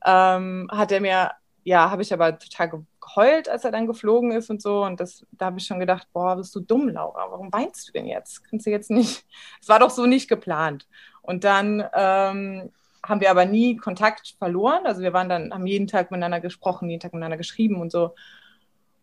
ähm, 0.04 0.68
hat 0.72 0.92
er 0.92 1.00
mir 1.00 1.30
ja, 1.64 1.92
habe 1.92 2.02
ich 2.02 2.12
aber 2.12 2.40
total 2.40 2.86
geheult, 3.00 3.48
als 3.48 3.66
er 3.66 3.72
dann 3.72 3.86
geflogen 3.86 4.32
ist 4.32 4.50
und 4.50 4.64
so. 4.64 4.84
Und 4.84 5.00
das, 5.00 5.28
da 5.34 5.46
habe 5.46 5.60
ich 5.60 5.68
schon 5.68 5.80
gedacht, 5.80 6.08
boah, 6.12 6.36
bist 6.36 6.56
du 6.56 6.60
dumm, 6.62 6.90
Laura, 6.90 7.30
warum 7.30 7.54
weinst 7.54 7.88
du 7.88 7.92
denn 7.92 8.08
jetzt? 8.08 8.44
Kannst 8.50 8.66
du 8.66 8.72
jetzt 8.72 8.90
nicht, 8.90 9.28
es 9.62 9.70
war 9.70 9.78
doch 9.78 9.92
so 9.92 10.08
nicht 10.08 10.28
geplant. 10.28 10.88
Und 11.22 11.44
dann 11.44 11.88
ähm, 11.94 12.72
haben 13.06 13.22
wir 13.22 13.30
aber 13.30 13.46
nie 13.46 13.78
Kontakt 13.78 14.34
verloren. 14.40 14.88
Also 14.88 15.04
wir 15.04 15.14
waren 15.14 15.30
dann, 15.30 15.54
haben 15.54 15.68
jeden 15.68 15.86
Tag 15.86 16.10
miteinander 16.10 16.40
gesprochen, 16.40 16.90
jeden 16.90 17.00
Tag 17.00 17.14
miteinander 17.14 17.38
geschrieben 17.38 17.80
und 17.80 17.92
so. 17.92 18.16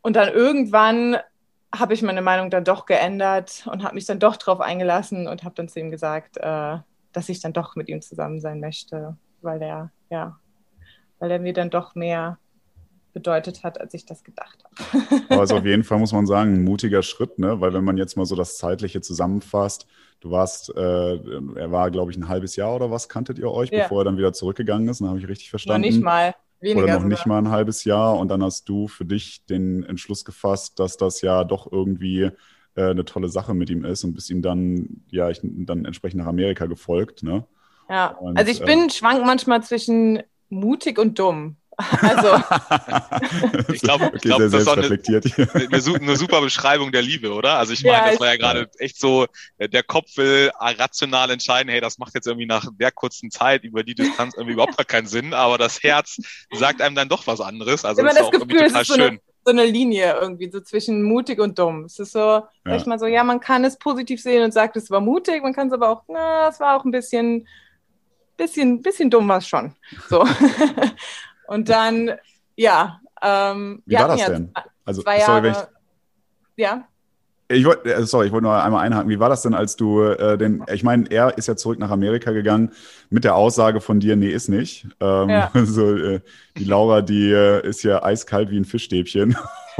Und 0.02 0.16
dann 0.16 0.30
irgendwann 0.30 1.18
habe 1.74 1.94
ich 1.94 2.02
meine 2.02 2.22
Meinung 2.22 2.50
dann 2.50 2.64
doch 2.64 2.86
geändert 2.86 3.66
und 3.70 3.84
habe 3.84 3.94
mich 3.94 4.06
dann 4.06 4.18
doch 4.18 4.36
drauf 4.36 4.60
eingelassen 4.60 5.28
und 5.28 5.44
habe 5.44 5.54
dann 5.54 5.68
zu 5.68 5.80
ihm 5.80 5.90
gesagt, 5.90 6.36
äh, 6.38 6.78
dass 7.12 7.28
ich 7.28 7.40
dann 7.40 7.52
doch 7.52 7.76
mit 7.76 7.88
ihm 7.88 8.02
zusammen 8.02 8.40
sein 8.40 8.60
möchte, 8.60 9.16
weil 9.40 9.62
er, 9.62 9.90
ja, 10.10 10.38
weil 11.18 11.30
er 11.30 11.38
mir 11.38 11.52
dann 11.52 11.70
doch 11.70 11.94
mehr 11.94 12.38
bedeutet 13.12 13.64
hat, 13.64 13.80
als 13.80 13.94
ich 13.94 14.06
das 14.06 14.22
gedacht 14.22 14.58
habe. 14.64 15.24
Aber 15.28 15.40
also 15.40 15.56
auf 15.56 15.64
jeden 15.64 15.84
Fall 15.84 15.98
muss 15.98 16.12
man 16.12 16.26
sagen, 16.26 16.54
ein 16.54 16.64
mutiger 16.64 17.02
Schritt, 17.02 17.38
ne? 17.38 17.60
weil 17.60 17.72
wenn 17.72 17.84
man 17.84 17.96
jetzt 17.96 18.16
mal 18.16 18.26
so 18.26 18.36
das 18.36 18.56
Zeitliche 18.56 19.00
zusammenfasst, 19.00 19.86
du 20.20 20.30
warst, 20.30 20.74
äh, 20.76 21.16
er 21.16 21.72
war, 21.72 21.90
glaube 21.90 22.12
ich, 22.12 22.16
ein 22.16 22.28
halbes 22.28 22.56
Jahr 22.56 22.74
oder 22.76 22.90
was, 22.90 23.08
kanntet 23.08 23.38
ihr 23.38 23.50
euch, 23.50 23.70
ja. 23.70 23.82
bevor 23.82 24.02
er 24.02 24.04
dann 24.04 24.18
wieder 24.18 24.32
zurückgegangen 24.32 24.88
ist? 24.88 25.00
Dann 25.00 25.08
habe 25.08 25.18
ich 25.18 25.28
richtig 25.28 25.50
verstanden. 25.50 25.82
Noch 25.82 25.88
nicht 25.88 26.02
mal. 26.02 26.34
Weniger 26.60 26.84
oder 26.84 26.94
noch 26.94 27.02
sogar. 27.02 27.08
nicht 27.08 27.26
mal 27.26 27.38
ein 27.38 27.50
halbes 27.50 27.84
Jahr 27.84 28.18
und 28.18 28.28
dann 28.28 28.42
hast 28.42 28.68
du 28.68 28.88
für 28.88 29.04
dich 29.04 29.44
den 29.46 29.82
Entschluss 29.84 30.24
gefasst, 30.24 30.78
dass 30.78 30.96
das 30.96 31.22
ja 31.22 31.44
doch 31.44 31.70
irgendwie 31.70 32.30
äh, 32.74 32.90
eine 32.90 33.04
tolle 33.04 33.28
Sache 33.28 33.54
mit 33.54 33.70
ihm 33.70 33.84
ist 33.84 34.04
und 34.04 34.14
bist 34.14 34.30
ihm 34.30 34.42
dann, 34.42 35.02
ja, 35.10 35.30
ich, 35.30 35.40
dann 35.42 35.84
entsprechend 35.84 36.20
nach 36.20 36.26
Amerika 36.26 36.66
gefolgt, 36.66 37.22
ne? 37.22 37.44
Ja, 37.88 38.08
und, 38.08 38.38
also 38.38 38.50
ich 38.50 38.60
bin, 38.64 38.86
äh, 38.86 38.90
schwank 38.90 39.24
manchmal 39.24 39.62
zwischen 39.62 40.22
mutig 40.48 40.98
und 40.98 41.18
dumm. 41.18 41.56
Also. 42.02 42.42
ich 43.72 43.80
glaube, 43.80 44.06
okay, 44.06 44.18
glaub, 44.22 44.38
das 44.40 44.52
ist 44.52 44.68
auch 44.68 44.76
eine, 44.76 44.86
eine, 44.86 46.00
eine, 46.00 46.16
super 46.16 46.40
Beschreibung 46.40 46.92
der 46.92 47.02
Liebe, 47.02 47.32
oder? 47.32 47.58
Also 47.58 47.72
ich 47.72 47.82
meine, 47.82 47.96
ja, 47.96 48.10
das 48.10 48.20
war 48.20 48.28
ja 48.28 48.36
gerade 48.36 48.70
echt 48.78 48.98
so, 48.98 49.26
äh, 49.58 49.68
der 49.68 49.82
Kopf 49.82 50.16
will 50.16 50.50
rational 50.58 51.30
entscheiden, 51.30 51.70
hey, 51.70 51.80
das 51.80 51.98
macht 51.98 52.14
jetzt 52.14 52.26
irgendwie 52.26 52.46
nach 52.46 52.66
der 52.78 52.92
kurzen 52.92 53.30
Zeit 53.30 53.64
über 53.64 53.82
die 53.82 53.94
Distanz 53.94 54.34
irgendwie 54.34 54.54
überhaupt 54.54 54.76
gar 54.76 54.84
keinen 54.84 55.06
Sinn, 55.06 55.34
aber 55.34 55.58
das 55.58 55.82
Herz 55.82 56.18
sagt 56.52 56.80
einem 56.80 56.94
dann 56.94 57.08
doch 57.08 57.26
was 57.26 57.40
anderes. 57.40 57.84
Also 57.84 58.02
das 58.02 58.14
ist 58.14 58.20
auch 58.22 58.30
Gefühl, 58.30 58.50
irgendwie 58.50 58.66
total 58.66 58.84
schön. 58.84 58.96
So 58.96 59.02
eine, 59.02 59.20
so 59.44 59.50
eine 59.50 59.64
Linie 59.64 60.16
irgendwie, 60.20 60.50
so 60.50 60.60
zwischen 60.60 61.02
mutig 61.02 61.40
und 61.40 61.58
dumm. 61.58 61.84
Es 61.84 61.98
ist 61.98 62.12
so, 62.12 62.18
ja. 62.18 62.46
sag 62.64 62.76
ich 62.76 62.86
mal 62.86 62.98
so, 62.98 63.06
ja, 63.06 63.24
man 63.24 63.40
kann 63.40 63.64
es 63.64 63.78
positiv 63.78 64.20
sehen 64.22 64.42
und 64.42 64.52
sagt, 64.52 64.76
es 64.76 64.90
war 64.90 65.00
mutig, 65.00 65.42
man 65.42 65.54
kann 65.54 65.68
es 65.68 65.72
aber 65.72 65.88
auch, 65.88 66.02
na, 66.08 66.48
es 66.48 66.60
war 66.60 66.76
auch 66.76 66.84
ein 66.84 66.90
bisschen, 66.90 67.46
bisschen, 68.36 68.82
bisschen 68.82 69.10
dumm 69.10 69.28
war 69.28 69.38
es 69.38 69.48
schon. 69.48 69.74
So. 70.08 70.26
Und 71.50 71.68
dann, 71.68 72.12
ja. 72.54 73.00
Ähm, 73.20 73.82
Wie 73.84 73.96
war 73.96 74.06
das 74.06 74.24
denn? 74.24 74.52
Also, 74.84 75.02
zwei 75.02 75.18
Jahre, 75.18 75.52
sorry, 75.52 75.66
ich, 76.54 76.62
ja. 76.62 76.84
Ich 77.48 77.64
wollte, 77.64 77.92
äh, 77.92 78.06
sorry, 78.06 78.26
ich 78.26 78.32
wollte 78.32 78.44
nur 78.44 78.62
einmal 78.62 78.84
einhaken. 78.84 79.10
Wie 79.10 79.18
war 79.18 79.28
das 79.28 79.42
denn, 79.42 79.52
als 79.52 79.74
du 79.74 80.00
äh, 80.00 80.38
den, 80.38 80.62
ich 80.72 80.84
meine, 80.84 81.10
er 81.10 81.36
ist 81.36 81.48
ja 81.48 81.56
zurück 81.56 81.80
nach 81.80 81.90
Amerika 81.90 82.30
gegangen 82.30 82.70
mit 83.08 83.24
der 83.24 83.34
Aussage 83.34 83.80
von 83.80 83.98
dir, 83.98 84.14
nee, 84.14 84.28
ist 84.28 84.48
nicht. 84.48 84.86
Ähm, 85.00 85.28
ja. 85.28 85.50
so, 85.64 85.96
äh, 85.96 86.20
die 86.56 86.64
Laura, 86.64 87.02
die 87.02 87.32
äh, 87.32 87.66
ist 87.66 87.82
ja 87.82 88.00
eiskalt 88.00 88.52
wie 88.52 88.56
ein 88.56 88.64
Fischstäbchen. 88.64 89.36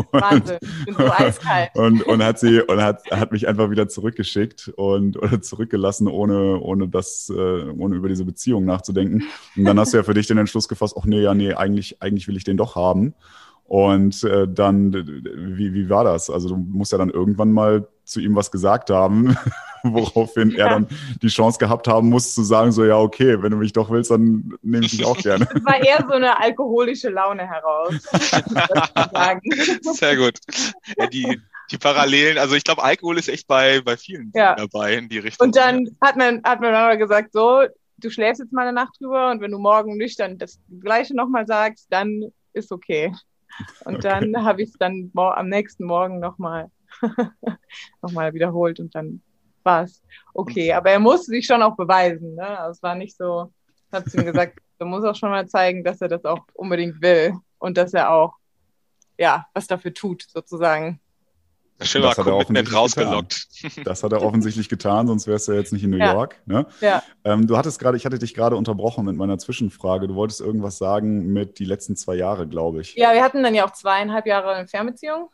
Wahnsinn, 0.12 0.59
ich 0.62 0.85
bin 0.87 0.95
so 0.95 1.12
eiskalt. 1.12 1.71
Und, 1.75 2.02
und 2.02 2.23
hat 2.23 2.38
sie 2.38 2.61
und 2.61 2.80
hat, 2.80 3.02
hat 3.11 3.33
mich 3.33 3.49
einfach 3.49 3.71
wieder 3.71 3.88
zurückgeschickt 3.88 4.73
und 4.76 5.16
oder 5.16 5.40
zurückgelassen, 5.42 6.09
ohne, 6.09 6.61
ohne 6.61 6.88
das, 6.88 7.30
äh, 7.35 7.71
ohne 7.71 7.97
über 7.97 8.09
diese 8.09 8.25
Beziehung 8.25 8.64
nachzudenken. 8.64 9.25
Und 9.57 9.64
dann 9.64 9.78
hast 9.78 9.92
du 9.92 9.99
ja 9.99 10.02
für 10.02 10.14
dich 10.14 10.26
den 10.26 10.38
Entschluss 10.38 10.69
gefasst, 10.69 10.97
ach 10.99 11.04
nee, 11.04 11.21
ja, 11.21 11.35
nee, 11.35 11.54
eigentlich, 11.54 12.00
eigentlich 12.02 12.28
will 12.28 12.37
ich 12.37 12.45
den 12.45 12.57
doch 12.57 12.76
haben. 12.76 13.14
Und 13.64 14.25
äh, 14.25 14.49
dann, 14.49 14.92
wie, 14.92 15.73
wie 15.73 15.88
war 15.88 16.02
das? 16.02 16.28
Also 16.28 16.49
du 16.49 16.57
musst 16.57 16.90
ja 16.90 16.99
dann 16.99 17.11
irgendwann 17.11 17.52
mal 17.52 17.87
zu 18.10 18.20
ihm 18.20 18.34
was 18.34 18.50
gesagt 18.50 18.90
haben, 18.90 19.36
woraufhin 19.82 20.50
ja. 20.50 20.66
er 20.66 20.70
dann 20.70 20.88
die 21.22 21.28
Chance 21.28 21.58
gehabt 21.58 21.88
haben 21.88 22.08
muss 22.08 22.34
zu 22.34 22.42
sagen, 22.42 22.72
so 22.72 22.84
ja, 22.84 22.98
okay, 22.98 23.42
wenn 23.42 23.50
du 23.50 23.56
mich 23.56 23.72
doch 23.72 23.90
willst, 23.90 24.10
dann 24.10 24.54
nehme 24.62 24.84
ich 24.84 24.92
dich 24.92 25.04
auch 25.04 25.16
gerne. 25.16 25.46
Das 25.46 25.54
war 25.64 25.80
eher 25.80 26.04
so 26.06 26.14
eine 26.14 26.38
alkoholische 26.38 27.08
Laune 27.08 27.48
heraus. 27.48 27.94
Sehr 29.82 30.16
gut. 30.16 30.38
Ja, 30.98 31.06
die, 31.06 31.40
die 31.70 31.78
Parallelen, 31.78 32.38
also 32.38 32.54
ich 32.54 32.64
glaube, 32.64 32.82
Alkohol 32.82 33.18
ist 33.18 33.28
echt 33.28 33.46
bei, 33.46 33.80
bei 33.80 33.96
vielen 33.96 34.32
ja. 34.34 34.54
dabei 34.54 34.94
in 34.94 35.08
die 35.08 35.18
Richtung. 35.18 35.46
Und 35.46 35.56
dann 35.56 35.88
hat 36.00 36.16
man, 36.16 36.42
hat 36.44 36.60
man 36.60 36.74
aber 36.74 36.96
gesagt, 36.96 37.32
so, 37.32 37.64
du 37.98 38.10
schläfst 38.10 38.40
jetzt 38.40 38.52
mal 38.52 38.62
eine 38.62 38.72
Nacht 38.72 39.00
drüber 39.00 39.30
und 39.30 39.40
wenn 39.40 39.50
du 39.50 39.58
morgen 39.58 39.96
nüchtern 39.96 40.38
das 40.38 40.58
Gleiche 40.80 41.14
nochmal 41.14 41.46
sagst, 41.46 41.86
dann 41.90 42.24
ist 42.52 42.72
okay. 42.72 43.14
Und 43.84 43.96
okay. 43.96 44.08
dann 44.08 44.44
habe 44.44 44.62
ich 44.62 44.70
es 44.70 44.78
dann 44.78 45.10
am 45.14 45.48
nächsten 45.48 45.84
Morgen 45.84 46.18
nochmal 46.18 46.70
noch 48.02 48.12
mal 48.12 48.35
wiederholt 48.35 48.80
und 48.80 48.94
dann 48.94 49.23
war 49.62 49.85
es 49.85 50.02
okay. 50.35 50.73
Aber 50.73 50.90
er 50.90 51.00
musste 51.00 51.26
sich 51.26 51.47
schon 51.47 51.62
auch 51.62 51.76
beweisen. 51.76 52.35
Ne? 52.35 52.47
Also 52.47 52.73
es 52.73 52.82
war 52.82 52.94
nicht 52.94 53.16
so, 53.16 53.52
ich 53.88 53.97
habe 53.97 54.11
ihm 54.12 54.25
gesagt, 54.25 54.59
du 54.78 54.87
musst 54.87 55.06
auch 55.06 55.16
schon 55.16 55.30
mal 55.30 55.47
zeigen, 55.49 55.85
dass 55.85 56.00
er 56.00 56.09
das 56.09 56.25
auch 56.25 56.40
unbedingt 56.54 57.00
will 57.02 57.35
und 57.59 57.76
dass 57.76 57.94
er 57.94 58.11
auch 58.11 58.35
ja 59.18 59.47
was 59.54 59.66
dafür 59.66 59.92
tut, 59.94 60.25
sozusagen. 60.28 61.00
Schön 61.82 62.02
das 62.02 62.18
hat 62.18 62.26
er 62.26 62.37
offensichtlich 62.37 62.76
rausgelockt. 62.76 63.49
Getan. 63.62 63.85
Das 63.85 64.02
hat 64.02 64.12
er 64.12 64.23
offensichtlich 64.23 64.68
getan, 64.68 65.06
sonst 65.06 65.26
wärst 65.26 65.49
du 65.49 65.52
ja 65.52 65.59
jetzt 65.59 65.73
nicht 65.73 65.82
in 65.82 65.90
New 65.90 65.97
ja. 65.97 66.12
York. 66.12 66.37
Ne? 66.44 66.66
Ja. 66.82 67.02
Ähm, 67.25 67.47
du 67.47 67.56
hattest 67.56 67.78
gerade, 67.78 67.97
ich 67.97 68.04
hatte 68.04 68.18
dich 68.18 68.35
gerade 68.35 68.56
unterbrochen 68.56 69.06
mit 69.06 69.16
meiner 69.16 69.38
Zwischenfrage. 69.38 70.06
Du 70.06 70.14
wolltest 70.14 70.42
irgendwas 70.42 70.76
sagen 70.76 71.32
mit 71.32 71.59
die 71.59 71.64
letzten 71.64 71.97
zwei 71.97 72.16
Jahre, 72.16 72.47
glaube 72.47 72.82
ich. 72.82 72.97
Ja, 72.97 73.14
wir 73.14 73.23
hatten 73.23 73.42
dann 73.42 73.54
ja 73.54 73.66
auch 73.66 73.73
zweieinhalb 73.73 74.26
Jahre 74.26 74.52
eine 74.52 74.68
Fernbeziehung, 74.68 75.30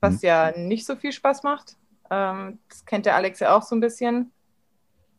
was 0.00 0.14
hm. 0.14 0.20
ja 0.22 0.52
nicht 0.56 0.86
so 0.86 0.96
viel 0.96 1.12
Spaß 1.12 1.42
macht. 1.42 1.76
Ähm, 2.10 2.58
das 2.68 2.84
kennt 2.84 3.06
der 3.06 3.16
Alex 3.16 3.40
ja 3.40 3.56
auch 3.56 3.62
so 3.62 3.76
ein 3.76 3.80
bisschen. 3.80 4.32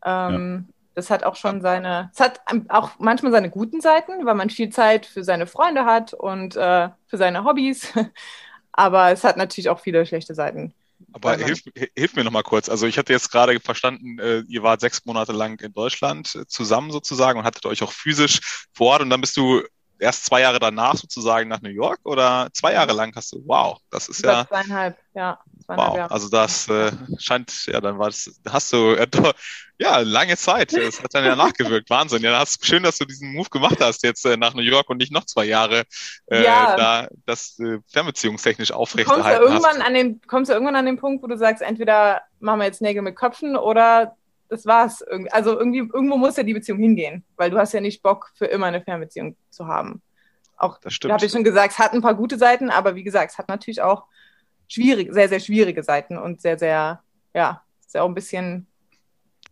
Ähm, 0.03 0.65
ja. 0.67 0.73
Das 0.95 1.09
hat 1.09 1.23
auch 1.23 1.35
schon 1.35 1.61
seine, 1.61 2.09
es 2.13 2.19
hat 2.19 2.41
auch 2.67 2.91
manchmal 2.99 3.31
seine 3.31 3.49
guten 3.49 3.79
Seiten, 3.79 4.25
weil 4.25 4.35
man 4.35 4.49
viel 4.49 4.69
Zeit 4.69 5.05
für 5.05 5.23
seine 5.23 5.47
Freunde 5.47 5.85
hat 5.85 6.13
und 6.13 6.55
äh, 6.55 6.89
für 7.07 7.17
seine 7.17 7.43
Hobbys. 7.43 7.93
Aber 8.71 9.11
es 9.11 9.23
hat 9.23 9.37
natürlich 9.37 9.69
auch 9.69 9.79
viele 9.79 10.05
schlechte 10.05 10.35
Seiten. 10.35 10.73
Aber 11.13 11.37
hilf, 11.37 11.61
hilf 11.95 12.15
mir 12.15 12.23
nochmal 12.23 12.43
kurz. 12.43 12.69
Also 12.69 12.85
ich 12.85 12.97
hatte 12.97 13.13
jetzt 13.13 13.31
gerade 13.31 13.59
verstanden, 13.59 14.19
äh, 14.19 14.39
ihr 14.47 14.63
wart 14.63 14.81
sechs 14.81 15.05
Monate 15.05 15.31
lang 15.31 15.59
in 15.61 15.73
Deutschland 15.73 16.35
äh, 16.35 16.45
zusammen 16.45 16.91
sozusagen 16.91 17.39
und 17.39 17.45
hattet 17.45 17.65
euch 17.65 17.81
auch 17.81 17.91
physisch 17.91 18.67
vor 18.73 18.87
Ort 18.87 19.01
und 19.01 19.09
dann 19.09 19.21
bist 19.21 19.37
du 19.37 19.63
erst 19.99 20.25
zwei 20.25 20.41
Jahre 20.41 20.59
danach 20.59 20.95
sozusagen 20.95 21.49
nach 21.49 21.61
New 21.61 21.69
York 21.69 21.99
oder 22.03 22.49
zwei 22.53 22.73
Jahre 22.73 22.93
lang 22.93 23.13
hast 23.15 23.33
du, 23.33 23.43
wow, 23.45 23.77
das 23.91 24.09
ist 24.09 24.23
ja. 24.23 24.47
Zweieinhalb, 24.47 24.97
ja. 25.13 25.39
Zweieinhalb 25.65 25.89
wow, 25.89 25.97
Jahre. 25.97 26.11
also 26.11 26.29
das 26.29 26.67
äh, 26.69 26.91
scheint, 27.17 27.65
ja, 27.67 27.81
dann 27.81 27.99
war 27.99 28.07
das, 28.07 28.31
hast 28.49 28.73
du, 28.73 28.93
äh, 28.93 29.07
ja, 29.81 29.99
lange 29.99 30.35
Zeit. 30.35 30.73
Das 30.73 31.01
hat 31.01 31.13
dann 31.13 31.23
ja 31.23 31.37
nachgewirkt. 31.37 31.89
Wahnsinn. 31.89 32.21
Ja, 32.21 32.37
hast, 32.37 32.65
schön, 32.65 32.83
dass 32.83 32.97
du 32.97 33.05
diesen 33.05 33.33
Move 33.33 33.49
gemacht 33.49 33.77
hast 33.79 34.03
jetzt 34.03 34.25
äh, 34.25 34.35
nach 34.35 34.53
New 34.53 34.61
York 34.61 34.89
und 34.89 34.97
nicht 34.97 35.13
noch 35.13 35.25
zwei 35.25 35.45
Jahre 35.45 35.83
äh, 36.29 36.43
ja. 36.43 36.75
da 36.75 37.07
das 37.25 37.57
äh, 37.59 37.79
fernbeziehungstechnisch 37.87 38.73
aufrechterhalten 38.73 39.23
kommst 39.23 39.39
du 39.39 39.53
irgendwann 39.53 39.79
hast. 39.79 39.87
An 39.87 39.93
den, 39.93 40.21
kommst 40.27 40.49
du 40.49 40.53
irgendwann 40.53 40.75
an 40.75 40.85
den 40.85 40.97
Punkt, 40.97 41.23
wo 41.23 41.27
du 41.27 41.37
sagst, 41.37 41.61
entweder 41.61 42.21
machen 42.41 42.59
wir 42.59 42.65
jetzt 42.65 42.81
Nägel 42.81 43.01
mit 43.01 43.15
Köpfen 43.15 43.55
oder 43.55 44.17
das 44.49 44.65
war's. 44.65 45.03
Also 45.31 45.57
irgendwie, 45.57 45.79
irgendwo 45.79 46.17
muss 46.17 46.37
ja 46.37 46.43
die 46.43 46.53
Beziehung 46.53 46.79
hingehen, 46.79 47.23
weil 47.37 47.49
du 47.49 47.57
hast 47.57 47.73
ja 47.73 47.81
nicht 47.81 48.01
Bock, 48.01 48.31
für 48.35 48.45
immer 48.45 48.65
eine 48.65 48.81
Fernbeziehung 48.81 49.35
zu 49.49 49.67
haben. 49.67 50.01
Auch, 50.57 50.77
das 50.79 50.93
stimmt. 50.93 51.13
habe 51.13 51.25
ich 51.25 51.31
schon 51.31 51.43
gesagt, 51.43 51.73
es 51.73 51.79
hat 51.79 51.93
ein 51.93 52.01
paar 52.01 52.15
gute 52.15 52.37
Seiten, 52.37 52.69
aber 52.69 52.95
wie 52.95 53.03
gesagt, 53.03 53.31
es 53.31 53.37
hat 53.37 53.47
natürlich 53.47 53.81
auch 53.81 54.05
schwierig, 54.67 55.13
sehr, 55.13 55.29
sehr 55.29 55.39
schwierige 55.39 55.83
Seiten 55.83 56.17
und 56.17 56.41
sehr, 56.41 56.59
sehr, 56.59 57.01
ja, 57.33 57.63
ist 57.85 57.95
ja 57.95 58.01
auch 58.01 58.09
ein 58.09 58.15
bisschen 58.15 58.67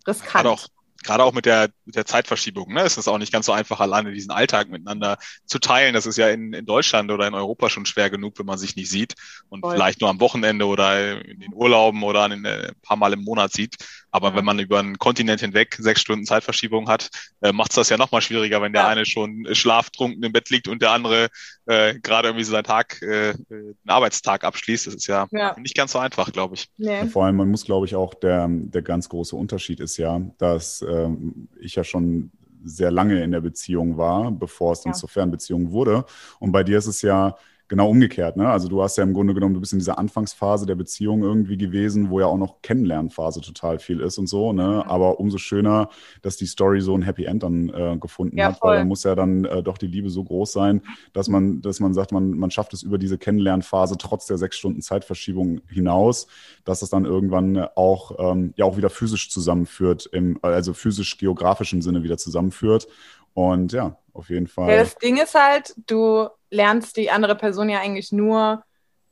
riskant. 0.05 0.33
Gerade 0.33 0.49
auch, 0.49 0.67
gerade 1.03 1.23
auch 1.23 1.33
mit 1.33 1.45
der, 1.45 1.69
mit 1.85 1.95
der 1.95 2.05
Zeitverschiebung, 2.05 2.73
ne? 2.73 2.81
Es 2.81 2.97
ist 2.97 3.07
auch 3.07 3.17
nicht 3.17 3.31
ganz 3.31 3.45
so 3.45 3.51
einfach, 3.51 3.79
alleine 3.79 4.11
diesen 4.11 4.31
Alltag 4.31 4.69
miteinander 4.69 5.17
zu 5.45 5.59
teilen. 5.59 5.93
Das 5.93 6.05
ist 6.05 6.17
ja 6.17 6.29
in, 6.29 6.53
in 6.53 6.65
Deutschland 6.65 7.09
oder 7.11 7.27
in 7.27 7.33
Europa 7.33 7.69
schon 7.69 7.85
schwer 7.85 8.09
genug, 8.09 8.37
wenn 8.37 8.45
man 8.45 8.57
sich 8.57 8.75
nicht 8.75 8.89
sieht 8.89 9.15
und 9.49 9.61
Voll. 9.61 9.73
vielleicht 9.73 10.01
nur 10.01 10.09
am 10.09 10.19
Wochenende 10.19 10.65
oder 10.65 11.23
in 11.25 11.39
den 11.39 11.53
Urlauben 11.53 12.03
oder 12.03 12.25
ein 12.25 12.45
paar 12.81 12.97
Mal 12.97 13.13
im 13.13 13.23
Monat 13.23 13.53
sieht. 13.53 13.75
Aber 14.17 14.35
wenn 14.35 14.43
man 14.43 14.57
über 14.57 14.79
einen 14.79 14.97
Kontinent 14.97 15.41
hinweg 15.41 15.75
sechs 15.79 16.01
Stunden 16.01 16.25
Zeitverschiebung 16.25 16.89
hat, 16.89 17.11
äh, 17.41 17.51
macht 17.51 17.69
es 17.69 17.75
das 17.75 17.89
ja 17.89 17.97
nochmal 17.97 18.23
schwieriger, 18.23 18.63
wenn 18.63 18.73
der 18.73 18.81
ja. 18.81 18.87
eine 18.87 19.05
schon 19.05 19.47
schlaftrunken 19.51 20.23
im 20.23 20.31
Bett 20.31 20.49
liegt 20.49 20.67
und 20.67 20.81
der 20.81 20.91
andere 20.91 21.27
äh, 21.67 21.99
gerade 21.99 22.29
irgendwie 22.29 22.43
so 22.43 22.51
seinen 22.51 22.63
Tag, 22.63 22.99
äh, 23.03 23.35
einen 23.51 23.75
Arbeitstag 23.85 24.43
abschließt. 24.43 24.87
Das 24.87 24.95
ist 24.95 25.05
ja, 25.05 25.27
ja. 25.31 25.55
nicht 25.59 25.75
ganz 25.75 25.91
so 25.91 25.99
einfach, 25.99 26.31
glaube 26.31 26.55
ich. 26.55 26.67
Nee. 26.77 27.05
Vor 27.05 27.25
allem, 27.25 27.35
man 27.35 27.51
muss, 27.51 27.63
glaube 27.63 27.85
ich, 27.85 27.95
auch 27.95 28.15
der, 28.15 28.47
der 28.49 28.81
ganz 28.81 29.07
große 29.07 29.35
Unterschied 29.35 29.79
ist 29.79 29.97
ja, 29.97 30.19
dass 30.39 30.81
ähm, 30.81 31.47
ich 31.59 31.75
ja 31.75 31.83
schon 31.83 32.31
sehr 32.63 32.89
lange 32.89 33.23
in 33.23 33.31
der 33.31 33.41
Beziehung 33.41 33.97
war, 33.97 34.31
bevor 34.31 34.73
es 34.73 34.81
dann 34.81 34.93
ja. 34.93 34.97
zur 34.97 35.09
Fernbeziehung 35.09 35.71
wurde. 35.71 36.05
Und 36.39 36.51
bei 36.51 36.63
dir 36.63 36.79
ist 36.79 36.87
es 36.87 37.03
ja 37.03 37.37
genau 37.67 37.89
umgekehrt. 37.89 38.37
Ne? 38.37 38.47
Also 38.47 38.67
du 38.67 38.81
hast 38.81 38.97
ja 38.97 39.03
im 39.03 39.13
Grunde 39.13 39.33
genommen, 39.33 39.53
du 39.53 39.59
bist 39.59 39.73
in 39.73 39.79
dieser 39.79 39.97
Anfangsphase 39.97 40.65
der 40.65 40.75
Beziehung 40.75 41.23
irgendwie 41.23 41.57
gewesen, 41.57 42.09
wo 42.09 42.19
ja 42.19 42.25
auch 42.27 42.37
noch 42.37 42.61
Kennenlernphase 42.61 43.41
total 43.41 43.79
viel 43.79 43.99
ist 43.99 44.17
und 44.17 44.27
so. 44.27 44.53
Ne? 44.53 44.83
Aber 44.87 45.19
umso 45.19 45.37
schöner, 45.37 45.89
dass 46.21 46.37
die 46.37 46.45
Story 46.45 46.81
so 46.81 46.95
ein 46.95 47.01
Happy 47.01 47.25
End 47.25 47.43
dann 47.43 47.69
äh, 47.69 47.97
gefunden 47.99 48.37
ja, 48.37 48.47
hat, 48.47 48.59
voll. 48.59 48.71
weil 48.71 48.77
dann 48.79 48.87
muss 48.87 49.03
ja 49.03 49.15
dann 49.15 49.45
äh, 49.45 49.61
doch 49.61 49.77
die 49.77 49.87
Liebe 49.87 50.09
so 50.09 50.23
groß 50.23 50.51
sein, 50.51 50.81
dass 51.13 51.27
man, 51.27 51.61
dass 51.61 51.79
man 51.79 51.93
sagt, 51.93 52.11
man, 52.11 52.31
man 52.31 52.51
schafft 52.51 52.73
es 52.73 52.83
über 52.83 52.97
diese 52.97 53.17
Kennenlernphase 53.17 53.97
trotz 53.97 54.25
der 54.27 54.37
sechs 54.37 54.57
Stunden 54.57 54.81
Zeitverschiebung 54.81 55.61
hinaus, 55.67 56.27
dass 56.63 56.81
es 56.81 56.89
dann 56.89 57.05
irgendwann 57.05 57.57
auch, 57.75 58.11
ähm, 58.19 58.53
ja 58.55 58.65
auch 58.65 58.77
wieder 58.77 58.89
physisch 58.89 59.29
zusammenführt, 59.29 60.09
im, 60.11 60.39
also 60.41 60.73
physisch-geografischen 60.73 61.81
Sinne 61.81 62.03
wieder 62.03 62.17
zusammenführt. 62.17 62.87
Und 63.33 63.71
ja, 63.71 63.97
auf 64.13 64.29
jeden 64.29 64.47
Fall. 64.47 64.69
Ja, 64.71 64.77
das 64.79 64.95
Ding 64.95 65.17
ist 65.17 65.35
halt, 65.35 65.75
du 65.85 66.27
lernst 66.49 66.97
die 66.97 67.11
andere 67.11 67.35
Person 67.35 67.69
ja 67.69 67.79
eigentlich 67.79 68.11
nur 68.11 68.63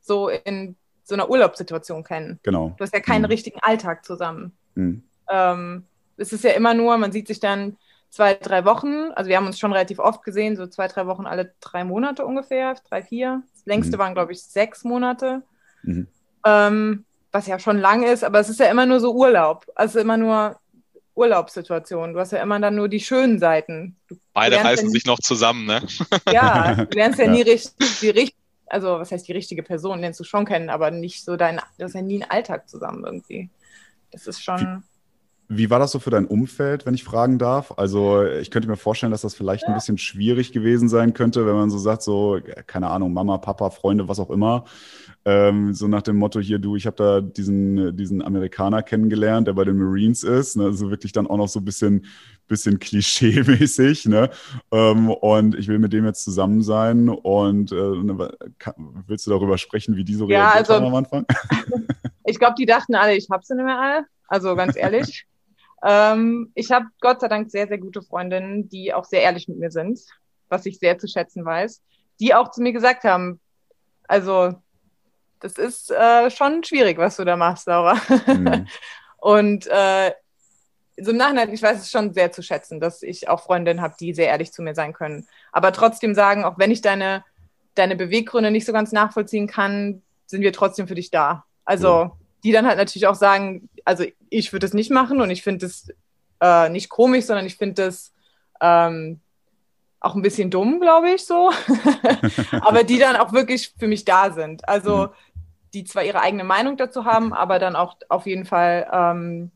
so 0.01 0.29
in 0.29 0.75
so 1.03 1.15
einer 1.15 1.29
Urlaubssituation 1.29 2.03
kennen. 2.03 2.39
Genau. 2.43 2.73
Du 2.77 2.83
hast 2.83 2.93
ja 2.93 2.99
keinen 2.99 3.23
mhm. 3.23 3.27
richtigen 3.27 3.59
Alltag 3.61 4.05
zusammen. 4.05 4.57
Mhm. 4.75 5.03
Ähm, 5.29 5.85
es 6.17 6.33
ist 6.33 6.43
ja 6.43 6.51
immer 6.51 6.73
nur, 6.73 6.97
man 6.97 7.11
sieht 7.11 7.27
sich 7.27 7.39
dann 7.39 7.77
zwei, 8.09 8.33
drei 8.33 8.65
Wochen. 8.65 9.11
Also 9.13 9.29
wir 9.29 9.37
haben 9.37 9.45
uns 9.45 9.59
schon 9.59 9.73
relativ 9.73 9.99
oft 9.99 10.23
gesehen, 10.23 10.55
so 10.55 10.67
zwei, 10.67 10.87
drei 10.87 11.05
Wochen 11.05 11.25
alle 11.25 11.53
drei 11.59 11.83
Monate 11.83 12.25
ungefähr, 12.25 12.75
drei, 12.89 13.03
vier. 13.03 13.43
Das 13.53 13.65
längste 13.65 13.97
mhm. 13.97 14.01
waren, 14.01 14.13
glaube 14.13 14.31
ich, 14.31 14.43
sechs 14.43 14.83
Monate. 14.83 15.43
Mhm. 15.83 16.07
Ähm, 16.45 17.05
was 17.31 17.47
ja 17.47 17.59
schon 17.59 17.77
lang 17.77 18.03
ist, 18.03 18.23
aber 18.23 18.39
es 18.39 18.49
ist 18.49 18.59
ja 18.59 18.67
immer 18.67 18.85
nur 18.85 19.01
so 19.01 19.13
Urlaub. 19.13 19.65
Also 19.75 19.99
immer 19.99 20.15
nur 20.15 20.57
Urlaubssituation. 21.15 22.13
Du 22.13 22.19
hast 22.19 22.31
ja 22.31 22.41
immer 22.41 22.59
dann 22.59 22.75
nur 22.75 22.89
die 22.89 22.99
schönen 22.99 23.39
Seiten. 23.39 23.95
Du 24.07 24.17
Beide 24.33 24.57
reißen 24.57 24.87
ja 24.87 24.91
sich 24.91 25.05
noch 25.05 25.19
zusammen, 25.19 25.65
ne? 25.65 25.81
Ja, 26.31 26.85
du 26.85 26.95
lernst 26.95 27.19
ja, 27.19 27.25
ja. 27.25 27.31
nie 27.31 27.41
richtig, 27.41 27.99
die 28.01 28.09
richtig, 28.09 28.35
also 28.67 28.99
was 28.99 29.11
heißt 29.11 29.27
die 29.27 29.33
richtige 29.33 29.63
Person, 29.63 30.01
lernst 30.01 30.19
du 30.19 30.23
schon 30.23 30.45
kennen, 30.45 30.69
aber 30.69 30.91
nicht 30.91 31.23
so 31.23 31.37
dein, 31.37 31.61
das 31.77 31.91
ist 31.91 31.95
ja 31.95 32.01
nie 32.01 32.21
ein 32.21 32.29
Alltag 32.29 32.69
zusammen 32.69 33.05
irgendwie. 33.05 33.49
Das 34.11 34.27
ist 34.27 34.43
schon. 34.43 34.83
Wie, 35.47 35.69
war 35.69 35.79
das 35.79 35.91
so 35.91 35.99
für 35.99 36.09
dein 36.09 36.25
Umfeld, 36.25 36.85
wenn 36.85 36.93
ich 36.95 37.03
fragen 37.03 37.37
darf? 37.37 37.73
Also 37.77 38.23
ich 38.25 38.49
könnte 38.49 38.67
mir 38.67 38.77
vorstellen, 38.77 39.11
dass 39.11 39.21
das 39.21 39.35
vielleicht 39.35 39.65
ein 39.65 39.73
bisschen 39.73 39.97
schwierig 39.97 40.51
gewesen 40.51 40.89
sein 40.89 41.13
könnte, 41.13 41.45
wenn 41.45 41.55
man 41.55 41.69
so 41.69 41.77
sagt, 41.77 42.01
so, 42.01 42.39
keine 42.67 42.89
Ahnung, 42.89 43.13
Mama, 43.13 43.37
Papa, 43.37 43.69
Freunde, 43.69 44.07
was 44.07 44.19
auch 44.19 44.31
immer. 44.31 44.65
Ähm, 45.23 45.73
so 45.73 45.87
nach 45.87 46.03
dem 46.03 46.17
Motto 46.17 46.39
hier, 46.39 46.59
du, 46.59 46.75
ich 46.75 46.85
habe 46.85 46.95
da 46.97 47.21
diesen, 47.21 47.95
diesen 47.97 48.21
Amerikaner 48.21 48.83
kennengelernt, 48.83 49.47
der 49.47 49.53
bei 49.53 49.63
den 49.63 49.77
Marines 49.77 50.23
ist. 50.23 50.55
Ne? 50.55 50.65
Also 50.65 50.89
wirklich 50.89 51.11
dann 51.11 51.27
auch 51.27 51.37
noch 51.37 51.47
so 51.47 51.59
ein 51.59 51.65
bisschen, 51.65 52.05
bisschen 52.47 52.79
klischee-mäßig. 52.79 54.07
Ne? 54.07 54.29
Ähm, 54.71 55.09
und 55.09 55.55
ich 55.55 55.67
will 55.67 55.79
mit 55.79 55.93
dem 55.93 56.05
jetzt 56.05 56.23
zusammen 56.23 56.61
sein. 56.61 57.09
Und 57.09 57.71
äh, 57.71 57.75
ne, 57.75 58.31
willst 59.07 59.25
du 59.25 59.31
darüber 59.31 59.57
sprechen, 59.57 59.95
wie 59.95 60.03
die 60.03 60.15
so 60.15 60.29
ja, 60.29 60.49
reagiert 60.49 60.69
also, 60.69 60.73
haben 60.73 60.85
am 60.85 60.95
Anfang? 60.95 61.25
ich 62.25 62.39
glaube, 62.39 62.55
die 62.57 62.65
dachten 62.65 62.95
alle, 62.95 63.15
ich 63.15 63.27
habe 63.31 63.43
sie 63.43 63.55
nicht 63.55 63.65
mehr 63.65 63.79
alle. 63.79 64.05
Also 64.27 64.55
ganz 64.55 64.75
ehrlich. 64.75 65.25
ähm, 65.85 66.51
ich 66.55 66.71
habe 66.71 66.87
Gott 66.99 67.21
sei 67.21 67.27
Dank 67.27 67.51
sehr, 67.51 67.67
sehr 67.67 67.77
gute 67.77 68.01
Freundinnen, 68.01 68.67
die 68.69 68.93
auch 68.93 69.05
sehr 69.05 69.21
ehrlich 69.21 69.47
mit 69.47 69.59
mir 69.59 69.69
sind, 69.69 69.99
was 70.49 70.65
ich 70.65 70.79
sehr 70.79 70.97
zu 70.97 71.07
schätzen 71.07 71.45
weiß, 71.45 71.81
die 72.19 72.33
auch 72.33 72.49
zu 72.49 72.61
mir 72.61 72.73
gesagt 72.73 73.03
haben, 73.03 73.39
also 74.07 74.55
das 75.39 75.57
ist 75.57 75.91
äh, 75.91 76.31
schon 76.31 76.63
schwierig, 76.63 76.97
was 76.97 77.17
du 77.17 77.25
da 77.25 77.35
machst, 77.35 77.67
Laura. 77.67 77.99
Mhm. 78.25 78.67
Und 79.17 79.67
äh, 79.67 80.11
so 80.97 81.11
im 81.11 81.17
Nachhinein, 81.17 81.53
ich 81.53 81.61
weiß 81.61 81.79
es 81.79 81.91
schon 81.91 82.13
sehr 82.13 82.31
zu 82.31 82.41
schätzen, 82.41 82.79
dass 82.79 83.03
ich 83.03 83.29
auch 83.29 83.43
Freundinnen 83.43 83.81
habe, 83.81 83.95
die 83.99 84.13
sehr 84.13 84.27
ehrlich 84.27 84.51
zu 84.51 84.63
mir 84.63 84.73
sein 84.73 84.93
können. 84.93 85.27
Aber 85.51 85.71
trotzdem 85.71 86.15
sagen, 86.15 86.45
auch 86.45 86.57
wenn 86.57 86.71
ich 86.71 86.81
deine, 86.81 87.23
deine 87.75 87.95
Beweggründe 87.95 88.49
nicht 88.49 88.65
so 88.65 88.73
ganz 88.73 88.91
nachvollziehen 88.91 89.47
kann, 89.47 90.01
sind 90.25 90.41
wir 90.41 90.53
trotzdem 90.53 90.87
für 90.87 90.95
dich 90.95 91.11
da. 91.11 91.45
Also. 91.63 92.11
Die 92.45 92.53
dann 92.53 92.65
halt 92.65 92.77
natürlich 92.77 93.07
auch 93.07 93.15
sagen, 93.15 93.67
also 93.83 94.05
ich 94.29 94.53
würde 94.53 94.65
es 94.65 94.73
nicht 94.73 94.91
machen 94.91 95.19
und 95.19 95.29
ich 95.29 95.43
finde 95.43 95.65
es 95.65 95.91
äh, 96.39 96.69
nicht 96.69 96.89
komisch, 96.89 97.25
sondern 97.25 97.45
ich 97.45 97.57
finde 97.57 97.87
es 97.87 98.13
ähm, 98.61 99.19
auch 99.99 100.15
ein 100.15 100.21
bisschen 100.21 100.49
dumm, 100.49 100.79
glaube 100.79 101.09
ich, 101.09 101.25
so. 101.25 101.51
aber 102.61 102.83
die 102.83 102.99
dann 102.99 103.17
auch 103.17 103.33
wirklich 103.33 103.73
für 103.77 103.87
mich 103.87 104.05
da 104.05 104.31
sind. 104.31 104.67
Also, 104.69 105.07
mhm 105.07 105.09
die 105.75 105.83
zwar 105.83 106.03
ihre 106.03 106.21
eigene 106.21 106.43
Meinung 106.43 106.77
dazu 106.77 107.05
haben, 107.05 107.33
aber 107.33 107.59
dann 107.59 107.75
auch 107.75 107.97
auf 108.09 108.25
jeden 108.25 108.45
Fall 108.45 108.87
ähm, 108.91 109.51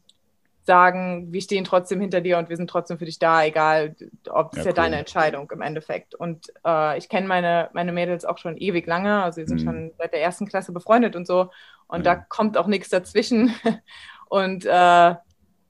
sagen, 0.70 1.34
wir 1.34 1.42
stehen 1.42 1.64
trotzdem 1.64 2.00
hinter 2.00 2.22
dir 2.22 2.38
und 2.38 2.48
wir 2.48 2.56
sind 2.56 2.70
trotzdem 2.70 3.00
für 3.00 3.06
dich 3.06 3.18
da, 3.18 3.44
egal, 3.44 3.96
ob 4.30 4.52
das 4.52 4.60
ja, 4.60 4.66
ja 4.66 4.70
cool. 4.70 4.76
deine 4.76 4.98
Entscheidung 4.98 5.50
im 5.50 5.64
Endeffekt. 5.64 6.14
Und 6.14 6.54
äh, 6.64 6.96
ich 7.00 7.10
kenne 7.10 7.28
meine, 7.28 7.72
meine 7.74 7.92
Mädels 7.92 8.24
auch 8.24 8.38
schon 8.38 8.56
ewig 8.56 8.86
lange, 8.86 9.24
also 9.24 9.38
wir 9.38 9.48
sind 9.48 9.62
mhm. 9.62 9.66
schon 9.66 9.92
seit 9.98 10.14
der 10.14 10.22
ersten 10.22 10.48
Klasse 10.48 10.72
befreundet 10.72 11.16
und 11.16 11.26
so. 11.26 11.50
Und 11.88 12.06
ja. 12.06 12.14
da 12.14 12.16
kommt 12.18 12.56
auch 12.56 12.68
nichts 12.68 12.90
dazwischen. 12.90 13.52
und 14.30 14.64
äh, 14.64 15.16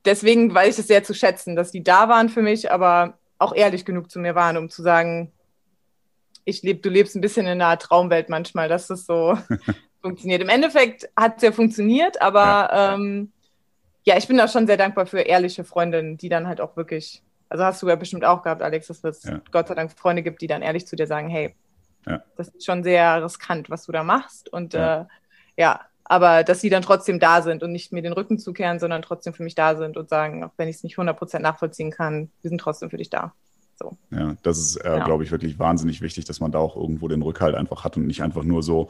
deswegen 0.03 0.53
weiß 0.53 0.75
ich 0.75 0.81
es 0.81 0.88
sehr 0.88 1.05
zu 1.05 1.13
schätzen, 1.13 1.55
dass 1.55 1.71
die 1.71 1.81
da 1.81 2.09
waren 2.09 2.27
für 2.27 2.41
mich, 2.41 2.69
aber 2.69 3.13
auch 3.38 3.55
ehrlich 3.55 3.85
genug 3.85 4.12
zu 4.12 4.19
mir 4.19 4.35
waren, 4.35 4.57
um 4.57 4.69
zu 4.69 4.81
sagen, 4.81 5.31
ich 6.43 6.62
lebe, 6.62 6.81
du 6.81 6.89
lebst 6.89 7.15
ein 7.15 7.21
bisschen 7.21 7.45
in 7.45 7.62
einer 7.62 7.79
Traumwelt 7.79 8.27
manchmal, 8.27 8.67
dass 8.67 8.88
das 8.88 9.05
so 9.05 9.38
funktioniert. 10.01 10.41
Im 10.41 10.49
Endeffekt 10.49 11.09
hat 11.15 11.38
es 11.38 11.43
ja 11.43 11.53
funktioniert, 11.53 12.21
aber 12.21 12.41
ja. 12.41 12.95
Ähm, 12.95 13.31
ja, 14.09 14.17
ich 14.17 14.27
bin 14.27 14.37
da 14.37 14.47
schon 14.47 14.65
sehr 14.65 14.77
dankbar 14.77 15.05
für 15.05 15.21
ehrliche 15.21 15.63
Freundinnen, 15.63 16.17
die 16.17 16.29
dann 16.29 16.47
halt 16.47 16.61
auch 16.61 16.75
wirklich, 16.75 17.21
also 17.47 17.63
hast 17.63 17.79
du 17.83 17.87
ja 17.87 17.95
bestimmt 17.95 18.25
auch 18.25 18.41
gehabt, 18.41 18.63
Alex, 18.63 18.87
dass 18.87 19.03
es 19.03 19.23
ja. 19.23 19.39
Gott 19.51 19.67
sei 19.67 19.75
Dank 19.75 19.91
Freunde 19.91 20.23
gibt, 20.23 20.41
die 20.41 20.47
dann 20.47 20.63
ehrlich 20.63 20.87
zu 20.87 20.95
dir 20.95 21.05
sagen, 21.05 21.29
hey, 21.29 21.55
ja. 22.07 22.23
das 22.35 22.47
ist 22.47 22.65
schon 22.65 22.83
sehr 22.83 23.23
riskant, 23.23 23.69
was 23.69 23.85
du 23.85 23.91
da 23.91 24.03
machst. 24.03 24.51
Und 24.51 24.73
ja. 24.73 25.01
Äh, 25.01 25.05
ja, 25.57 25.81
aber 26.05 26.43
dass 26.43 26.59
sie 26.59 26.71
dann 26.71 26.81
trotzdem 26.81 27.19
da 27.19 27.43
sind 27.43 27.61
und 27.61 27.71
nicht 27.71 27.93
mir 27.93 28.01
den 28.01 28.13
Rücken 28.13 28.39
zukehren, 28.39 28.79
sondern 28.79 29.03
trotzdem 29.03 29.35
für 29.35 29.43
mich 29.43 29.53
da 29.53 29.75
sind 29.75 29.95
und 29.95 30.09
sagen, 30.09 30.43
auch 30.43 30.53
wenn 30.57 30.69
ich 30.69 30.77
es 30.77 30.83
nicht 30.83 30.97
100% 30.97 31.37
nachvollziehen 31.37 31.91
kann, 31.91 32.31
wir 32.41 32.49
sind 32.49 32.59
trotzdem 32.59 32.89
für 32.89 32.97
dich 32.97 33.11
da. 33.11 33.33
So. 33.79 33.97
Ja, 34.11 34.35
das 34.43 34.59
ist, 34.59 34.75
äh, 34.75 34.97
ja. 34.97 35.05
glaube 35.05 35.23
ich, 35.23 35.31
wirklich 35.31 35.57
wahnsinnig 35.57 36.01
wichtig, 36.01 36.25
dass 36.25 36.41
man 36.41 36.51
da 36.51 36.59
auch 36.59 36.75
irgendwo 36.75 37.07
den 37.07 37.21
Rückhalt 37.21 37.55
einfach 37.55 37.85
hat 37.85 37.95
und 37.95 38.07
nicht 38.07 38.21
einfach 38.21 38.43
nur 38.43 38.61
so 38.61 38.89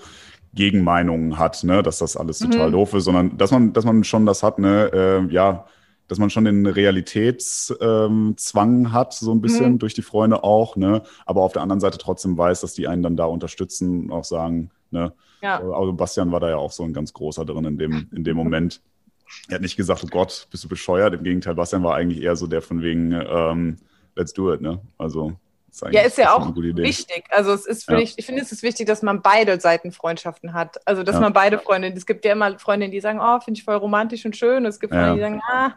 Gegenmeinungen 0.55 1.37
hat, 1.37 1.63
ne, 1.63 1.83
dass 1.83 1.99
das 1.99 2.17
alles 2.17 2.39
total 2.39 2.69
mhm. 2.69 2.73
doof 2.73 2.95
ist, 2.95 3.03
sondern 3.03 3.37
dass 3.37 3.51
man, 3.51 3.71
dass 3.71 3.85
man 3.85 4.03
schon 4.03 4.25
das 4.25 4.41
hat, 4.41 4.57
ne, 4.57 4.89
äh, 4.91 5.31
ja, 5.31 5.65
dass 6.07 6.17
man 6.17 6.31
schon 6.31 6.45
den 6.45 6.65
Realitätszwang 6.65 8.85
ähm, 8.85 8.91
hat, 8.91 9.13
so 9.13 9.31
ein 9.31 9.41
bisschen 9.41 9.73
mhm. 9.73 9.79
durch 9.79 9.93
die 9.93 10.01
Freunde 10.01 10.43
auch, 10.43 10.75
ne, 10.75 11.03
aber 11.27 11.43
auf 11.43 11.53
der 11.53 11.61
anderen 11.61 11.81
Seite 11.81 11.99
trotzdem 11.99 12.35
weiß, 12.35 12.61
dass 12.61 12.73
die 12.73 12.87
einen 12.87 13.03
dann 13.03 13.15
da 13.15 13.25
unterstützen 13.25 14.05
und 14.05 14.11
auch 14.11 14.25
sagen, 14.25 14.71
ne, 14.89 15.13
ja. 15.43 15.59
also 15.59 15.93
Bastian 15.93 16.31
war 16.31 16.39
da 16.39 16.49
ja 16.49 16.57
auch 16.57 16.71
so 16.71 16.81
ein 16.81 16.93
ganz 16.93 17.13
großer 17.13 17.45
drin 17.45 17.65
in 17.65 17.77
dem, 17.77 18.09
in 18.11 18.23
dem 18.23 18.35
Moment. 18.35 18.81
Er 19.49 19.55
hat 19.55 19.61
nicht 19.61 19.77
gesagt, 19.77 20.03
oh 20.03 20.09
Gott, 20.09 20.47
bist 20.49 20.63
du 20.63 20.67
bescheuert. 20.67 21.13
Im 21.13 21.21
Gegenteil, 21.21 21.53
Bastian 21.53 21.83
war 21.83 21.93
eigentlich 21.93 22.23
eher 22.23 22.35
so 22.35 22.47
der 22.47 22.63
von 22.63 22.81
wegen, 22.81 23.11
ähm, 23.11 23.77
let's 24.19 24.33
do 24.33 24.53
it, 24.53 24.61
ne? 24.61 24.79
Also 24.97 25.33
ist 25.71 25.83
ja, 25.91 26.01
ist 26.01 26.17
ja 26.17 26.33
auch 26.33 26.55
wichtig. 26.55 27.23
Also 27.29 27.53
es 27.53 27.65
ist, 27.65 27.89
ja. 27.89 27.97
ich, 27.97 28.15
ich 28.17 28.25
finde, 28.25 28.41
es 28.41 28.51
ist 28.51 28.63
wichtig, 28.63 28.87
dass 28.87 29.01
man 29.01 29.21
beide 29.21 29.59
Seiten 29.59 29.91
Freundschaften 29.91 30.53
hat. 30.53 30.77
Also 30.85 31.03
dass 31.03 31.15
ja. 31.15 31.21
man 31.21 31.33
beide 31.33 31.59
Freundinnen, 31.59 31.95
es 31.95 32.05
gibt 32.05 32.25
ja 32.25 32.33
immer 32.33 32.57
Freundinnen, 32.57 32.91
die 32.91 32.99
sagen, 32.99 33.19
oh, 33.21 33.39
finde 33.39 33.59
ich 33.59 33.63
voll 33.63 33.75
romantisch 33.75 34.25
und 34.25 34.35
schön. 34.35 34.63
Und 34.63 34.65
es 34.65 34.79
gibt 34.79 34.93
Freunde, 34.93 35.15
die 35.15 35.21
sagen, 35.21 35.41
ah, 35.47 35.71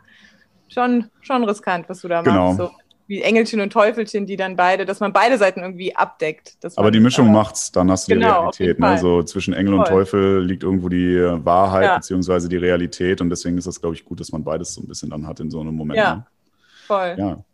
schon, 0.69 1.11
schon 1.21 1.45
riskant, 1.45 1.89
was 1.89 2.01
du 2.01 2.09
da 2.09 2.23
genau. 2.23 2.55
machst. 2.55 2.59
So 2.59 2.71
wie 3.07 3.21
Engelchen 3.21 3.61
und 3.61 3.71
Teufelchen, 3.71 4.25
die 4.25 4.37
dann 4.37 4.57
beide, 4.57 4.87
dass 4.87 5.01
man 5.01 5.13
beide 5.13 5.37
Seiten 5.37 5.61
irgendwie 5.61 5.95
abdeckt. 5.95 6.57
Aber 6.77 6.91
die 6.91 7.01
Mischung 7.01 7.29
äh, 7.29 7.33
macht's, 7.33 7.71
dann 7.71 7.91
hast 7.91 8.09
du 8.09 8.15
genau, 8.15 8.51
die 8.53 8.63
Realität. 8.63 8.81
Ne? 8.81 8.87
Also 8.87 9.23
zwischen 9.25 9.53
Engel 9.53 9.75
Voll. 9.75 9.81
und 9.81 9.89
Teufel 9.89 10.43
liegt 10.43 10.63
irgendwo 10.63 10.89
die 10.89 11.19
Wahrheit 11.45 11.85
ja. 11.85 11.97
beziehungsweise 11.97 12.49
die 12.49 12.57
Realität 12.57 13.21
und 13.21 13.29
deswegen 13.29 13.59
ist 13.59 13.67
das, 13.67 13.81
glaube 13.81 13.97
ich, 13.97 14.05
gut, 14.05 14.21
dass 14.21 14.33
man 14.33 14.43
beides 14.43 14.73
so 14.73 14.81
ein 14.81 14.89
bisschen 14.89 15.11
dann 15.11 15.27
hat 15.27 15.41
in 15.41 15.51
so 15.51 15.61
einem 15.61 15.75
Moment. 15.75 15.99
Ja, 15.99 16.15
ne? 16.15 16.27
voll. 16.87 17.17
Ja. 17.19 17.45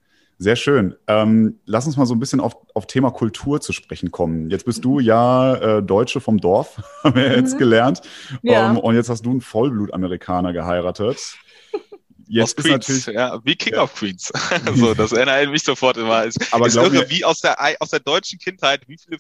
Sehr 0.41 0.55
schön. 0.55 0.95
Ähm, 1.09 1.59
lass 1.67 1.87
uns 1.87 1.97
mal 1.97 2.07
so 2.07 2.15
ein 2.15 2.21
bisschen 2.21 2.39
auf, 2.39 2.57
auf 2.73 2.87
Thema 2.87 3.11
Kultur 3.11 3.61
zu 3.61 3.73
sprechen 3.73 4.13
kommen. 4.13 4.51
Jetzt 4.51 4.65
bist 4.65 4.85
du 4.85 5.01
ja 5.01 5.79
äh, 5.79 5.83
Deutsche 5.83 6.21
vom 6.21 6.39
Dorf, 6.39 6.81
haben 7.03 7.17
wir 7.17 7.37
jetzt 7.37 7.55
mhm. 7.55 7.59
gelernt. 7.59 8.03
Ja. 8.43 8.71
Ähm, 8.71 8.79
und 8.79 8.95
jetzt 8.95 9.09
hast 9.09 9.27
du 9.27 9.31
einen 9.31 9.41
Vollblut-Amerikaner 9.41 10.53
geheiratet. 10.53 11.19
Jetzt 12.29 12.59
aus 12.59 12.65
ist 12.65 12.71
Queens, 12.71 12.89
natürlich, 12.89 13.07
ja, 13.07 13.41
wie 13.43 13.57
King 13.57 13.75
ja. 13.75 13.83
of 13.83 13.95
Queens. 13.95 14.31
so, 14.75 14.95
das 14.95 15.13
erinnert 15.13 15.51
mich 15.51 15.65
sofort 15.65 15.97
immer. 15.97 16.25
Es, 16.25 16.37
aber 16.53 16.67
ist 16.67 16.77
irre, 16.77 16.91
mir, 16.91 17.11
wie 17.11 17.25
aus 17.25 17.41
der, 17.41 17.57
aus 17.81 17.91
der 17.91 18.01
deutschen 18.01 18.39
Kindheit, 18.39 18.87
wie 18.87 18.99
viele 18.99 19.19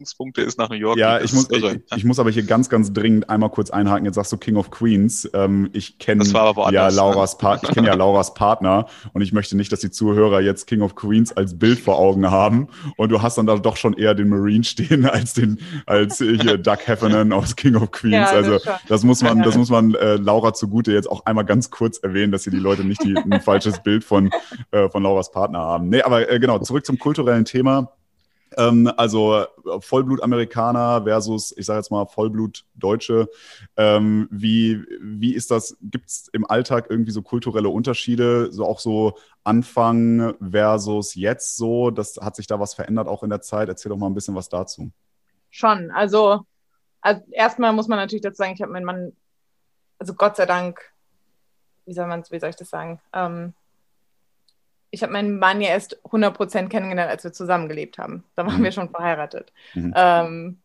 Verknüpfungspunkte 0.00 0.42
es 0.42 0.56
nach 0.56 0.68
New 0.70 0.76
York 0.76 0.98
Ja, 0.98 1.20
ich 1.20 1.32
muss, 1.32 1.48
ich, 1.50 1.64
ich, 1.94 2.04
muss 2.04 2.18
aber 2.18 2.30
hier 2.30 2.42
ganz, 2.42 2.68
ganz 2.68 2.92
dringend 2.92 3.28
einmal 3.28 3.50
kurz 3.50 3.70
einhaken. 3.70 4.06
Jetzt 4.06 4.14
sagst 4.14 4.32
du 4.32 4.36
King 4.36 4.56
of 4.56 4.70
Queens. 4.70 5.28
Ähm, 5.34 5.70
ich 5.72 5.98
kenne 5.98 6.24
ja 6.24 6.88
ne? 6.88 6.94
Lauras 6.94 7.40
ne? 7.40 7.60
ich 7.62 7.70
kenne 7.70 7.88
ja 7.88 7.94
Lauras 8.00 8.34
Partner 8.34 8.86
und 9.12 9.22
ich 9.22 9.32
möchte 9.32 9.56
nicht, 9.56 9.70
dass 9.72 9.80
die 9.80 9.90
Zuhörer 9.90 10.40
jetzt 10.40 10.66
King 10.66 10.80
of 10.80 10.94
Queens 10.94 11.32
als 11.32 11.58
Bild 11.58 11.78
vor 11.78 11.98
Augen 11.98 12.30
haben. 12.30 12.68
Und 12.96 13.10
du 13.10 13.22
hast 13.22 13.36
dann 13.38 13.46
da 13.46 13.56
doch 13.56 13.76
schon 13.76 13.94
eher 13.94 14.14
den 14.14 14.28
Marine 14.28 14.64
stehen 14.64 15.06
als 15.10 15.34
den, 15.34 15.58
als 15.86 16.18
hier 16.18 16.56
Doug 16.56 16.78
Heffernan 16.86 17.32
aus 17.32 17.54
King 17.56 17.76
of 17.76 17.90
Queens. 17.90 18.30
Ja, 18.30 18.30
also 18.30 18.58
das 18.88 19.04
muss 19.04 19.22
man, 19.22 19.42
das 19.42 19.54
muss 19.58 19.70
man 19.70 19.94
äh, 19.94 20.16
Laura 20.16 20.54
zugute 20.54 20.92
jetzt 20.92 21.10
auch 21.10 21.26
einmal 21.26 21.44
ganz 21.44 21.70
kurz 21.70 21.98
erwähnen, 21.98 22.32
dass 22.32 22.44
hier 22.44 22.52
die 22.52 22.58
Leute 22.58 22.84
nicht 22.84 23.02
die, 23.04 23.16
ein 23.16 23.40
falsches 23.40 23.82
Bild 23.82 24.04
von, 24.04 24.30
äh, 24.70 24.88
von 24.88 25.02
Lauras 25.02 25.30
Partner 25.30 25.58
haben. 25.58 25.88
Nee, 25.88 26.02
aber 26.02 26.30
äh, 26.30 26.38
genau, 26.38 26.58
zurück 26.58 26.86
zum 26.86 26.98
kulturellen 26.98 27.44
Thema. 27.44 27.92
Ähm, 28.56 28.90
also 28.96 29.46
Vollblut-Amerikaner 29.80 31.04
versus, 31.04 31.54
ich 31.56 31.66
sage 31.66 31.78
jetzt 31.78 31.90
mal, 31.90 32.06
Vollblut-Deutsche. 32.06 33.28
Ähm, 33.76 34.28
wie, 34.30 34.84
wie 35.00 35.34
ist 35.34 35.50
das? 35.50 35.76
Gibt 35.80 36.08
es 36.08 36.28
im 36.32 36.48
Alltag 36.48 36.86
irgendwie 36.88 37.12
so 37.12 37.22
kulturelle 37.22 37.68
Unterschiede? 37.68 38.52
So 38.52 38.64
auch 38.66 38.80
so 38.80 39.16
Anfang 39.44 40.34
versus 40.40 41.14
jetzt 41.14 41.56
so? 41.56 41.90
Das, 41.90 42.16
hat 42.20 42.36
sich 42.36 42.46
da 42.46 42.58
was 42.58 42.74
verändert 42.74 43.08
auch 43.08 43.22
in 43.22 43.30
der 43.30 43.40
Zeit? 43.40 43.68
Erzähl 43.68 43.90
doch 43.90 43.98
mal 43.98 44.06
ein 44.06 44.14
bisschen 44.14 44.34
was 44.34 44.48
dazu. 44.48 44.90
Schon. 45.50 45.90
Also, 45.90 46.40
also 47.00 47.22
erstmal 47.30 47.72
muss 47.72 47.88
man 47.88 47.98
natürlich 47.98 48.22
dazu 48.22 48.36
sagen, 48.36 48.54
ich 48.54 48.62
habe 48.62 48.72
meinen 48.72 48.84
Mann, 48.84 49.12
also 49.98 50.14
Gott 50.14 50.36
sei 50.36 50.46
Dank, 50.46 50.80
wie 51.86 51.92
soll 51.92 52.06
man 52.06 52.24
wie 52.30 52.38
soll 52.38 52.50
ich 52.50 52.56
das 52.56 52.70
sagen? 52.70 53.00
Ähm, 53.12 53.54
ich 54.90 55.02
habe 55.02 55.12
meinen 55.12 55.38
Mann 55.38 55.60
ja 55.60 55.68
erst 55.68 56.00
100% 56.04 56.68
kennengelernt, 56.68 57.10
als 57.10 57.24
wir 57.24 57.32
zusammengelebt 57.32 57.98
haben. 57.98 58.24
Da 58.36 58.46
waren 58.46 58.58
mhm. 58.58 58.64
wir 58.64 58.72
schon 58.72 58.90
verheiratet. 58.90 59.52
Mhm. 59.74 59.94
Ähm, 59.96 60.58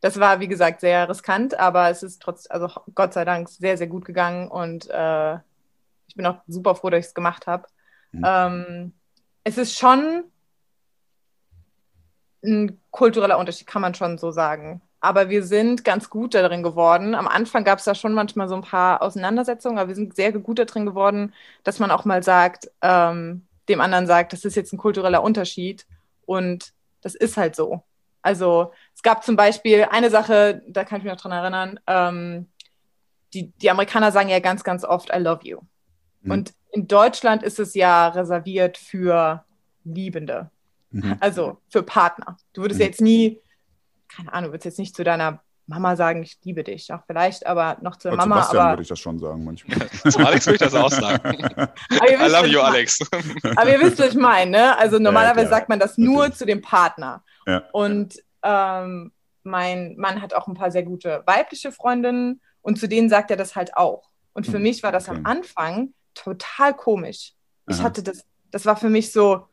das 0.00 0.20
war, 0.20 0.40
wie 0.40 0.48
gesagt, 0.48 0.80
sehr 0.80 1.08
riskant, 1.08 1.58
aber 1.58 1.90
es 1.90 2.02
ist 2.02 2.22
trotz, 2.22 2.46
also 2.50 2.68
Gott 2.94 3.12
sei 3.12 3.24
Dank 3.24 3.48
sehr, 3.48 3.76
sehr 3.76 3.86
gut 3.86 4.04
gegangen 4.04 4.48
und 4.48 4.88
äh, 4.90 5.34
ich 6.08 6.14
bin 6.14 6.26
auch 6.26 6.40
super 6.46 6.74
froh, 6.74 6.90
dass 6.90 7.00
ich 7.00 7.06
es 7.06 7.14
gemacht 7.14 7.46
habe. 7.46 7.66
Mhm. 8.12 8.24
Ähm, 8.26 8.92
es 9.44 9.58
ist 9.58 9.78
schon 9.78 10.24
ein 12.44 12.80
kultureller 12.90 13.38
Unterschied, 13.38 13.66
kann 13.66 13.82
man 13.82 13.94
schon 13.94 14.18
so 14.18 14.30
sagen. 14.30 14.80
Aber 15.00 15.28
wir 15.28 15.44
sind 15.44 15.84
ganz 15.84 16.10
gut 16.10 16.34
darin 16.34 16.62
geworden. 16.62 17.14
Am 17.14 17.28
Anfang 17.28 17.64
gab 17.64 17.78
es 17.78 17.84
da 17.84 17.94
schon 17.94 18.14
manchmal 18.14 18.48
so 18.48 18.54
ein 18.54 18.62
paar 18.62 19.02
Auseinandersetzungen, 19.02 19.78
aber 19.78 19.88
wir 19.88 19.94
sind 19.94 20.16
sehr 20.16 20.32
gut 20.32 20.58
darin 20.58 20.86
geworden, 20.86 21.34
dass 21.64 21.78
man 21.78 21.90
auch 21.90 22.04
mal 22.04 22.22
sagt, 22.22 22.70
ähm, 22.82 23.46
dem 23.68 23.80
anderen 23.80 24.06
sagt, 24.06 24.32
das 24.32 24.44
ist 24.44 24.56
jetzt 24.56 24.72
ein 24.72 24.78
kultureller 24.78 25.22
Unterschied 25.22 25.86
und 26.24 26.72
das 27.00 27.14
ist 27.14 27.36
halt 27.36 27.56
so. 27.56 27.82
Also 28.22 28.72
es 28.94 29.02
gab 29.02 29.24
zum 29.24 29.36
Beispiel 29.36 29.86
eine 29.90 30.10
Sache, 30.10 30.62
da 30.68 30.84
kann 30.84 30.98
ich 30.98 31.04
mich 31.04 31.12
noch 31.12 31.20
dran 31.20 31.32
erinnern, 31.32 31.80
ähm, 31.86 32.48
die, 33.34 33.52
die 33.52 33.70
Amerikaner 33.70 34.12
sagen 34.12 34.28
ja 34.28 34.40
ganz, 34.40 34.64
ganz 34.64 34.84
oft, 34.84 35.10
I 35.14 35.18
love 35.18 35.40
you. 35.44 35.60
Mhm. 36.22 36.30
Und 36.30 36.54
in 36.72 36.88
Deutschland 36.88 37.42
ist 37.42 37.58
es 37.58 37.74
ja 37.74 38.08
reserviert 38.08 38.78
für 38.78 39.44
Liebende, 39.84 40.50
mhm. 40.90 41.16
also 41.20 41.58
für 41.68 41.82
Partner. 41.82 42.36
Du 42.52 42.62
würdest 42.62 42.78
mhm. 42.78 42.82
ja 42.82 42.86
jetzt 42.88 43.00
nie, 43.00 43.40
keine 44.08 44.32
Ahnung, 44.32 44.48
du 44.48 44.52
würdest 44.54 44.64
jetzt 44.64 44.78
nicht 44.78 44.96
zu 44.96 45.04
deiner 45.04 45.42
Mama 45.66 45.96
sagen, 45.96 46.22
ich 46.22 46.38
liebe 46.44 46.62
dich, 46.62 46.92
auch 46.92 47.02
vielleicht, 47.06 47.46
aber 47.46 47.76
noch 47.80 47.96
zur 47.96 48.12
Mama. 48.12 48.36
Sebastian 48.36 48.62
aber 48.62 48.72
würde 48.72 48.82
ich 48.82 48.88
das 48.88 49.00
schon 49.00 49.18
sagen 49.18 49.44
manchmal. 49.44 49.88
Zu 49.90 50.18
Alex 50.20 50.46
würde 50.46 50.54
ich 50.54 50.60
das 50.60 50.74
auch 50.74 50.90
sagen. 50.90 51.38
I 51.90 52.28
love 52.28 52.46
you, 52.46 52.60
Alex. 52.60 53.00
aber 53.56 53.72
ihr 53.72 53.80
wisst, 53.80 53.98
was 53.98 54.10
ich 54.10 54.14
meine, 54.14 54.50
ne? 54.50 54.78
Also 54.78 54.98
normalerweise 54.98 55.46
ja, 55.46 55.50
sagt 55.50 55.68
man 55.68 55.80
das 55.80 55.98
nur 55.98 56.18
Natürlich. 56.18 56.36
zu 56.36 56.46
dem 56.46 56.62
Partner. 56.62 57.24
Ja. 57.46 57.64
Und 57.72 58.14
ähm, 58.42 59.12
mein 59.42 59.96
Mann 59.96 60.22
hat 60.22 60.34
auch 60.34 60.46
ein 60.46 60.54
paar 60.54 60.70
sehr 60.70 60.84
gute 60.84 61.22
weibliche 61.26 61.72
Freundinnen 61.72 62.40
und 62.62 62.78
zu 62.78 62.88
denen 62.88 63.08
sagt 63.08 63.30
er 63.30 63.36
das 63.36 63.56
halt 63.56 63.76
auch. 63.76 64.08
Und 64.34 64.46
für 64.46 64.54
hm. 64.54 64.62
mich 64.62 64.82
war 64.82 64.92
das 64.92 65.08
okay. 65.08 65.18
am 65.18 65.26
Anfang 65.26 65.94
total 66.14 66.74
komisch. 66.74 67.32
Ich 67.68 67.78
Aha. 67.78 67.84
hatte 67.84 68.02
das, 68.02 68.24
das 68.50 68.66
war 68.66 68.76
für 68.76 68.88
mich 68.88 69.12
so, 69.12 69.48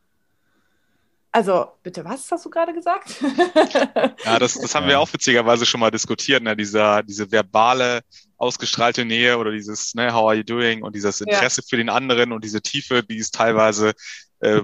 also, 1.36 1.66
bitte, 1.82 2.06
was 2.06 2.30
hast 2.32 2.46
du 2.46 2.50
gerade 2.52 2.74
gesagt? 2.76 3.16
ja, 4.24 4.38
das, 4.38 4.54
das 4.54 4.76
haben 4.76 4.88
wir 4.88 5.00
auch 5.00 5.12
witzigerweise 5.12 5.66
schon 5.66 5.80
mal 5.80 5.90
diskutiert, 5.90 6.44
ne? 6.44 6.56
Dieser, 6.56 7.02
diese 7.02 7.32
verbale, 7.32 8.02
ausgestrahlte 8.38 9.04
Nähe 9.04 9.40
oder 9.40 9.52
dieses, 9.52 9.96
ne, 9.96 10.14
how 10.14 10.30
are 10.30 10.36
you 10.36 10.44
doing 10.44 10.84
und 10.84 10.96
dieses 10.96 11.22
Interesse 11.22 11.62
ja. 11.62 11.68
für 11.68 11.78
den 11.78 11.90
anderen 11.90 12.34
und 12.34 12.44
diese 12.44 12.62
Tiefe, 12.62 13.02
die 13.02 13.18
ist 13.18 13.34
teilweise 13.34 13.94
äh, 14.42 14.62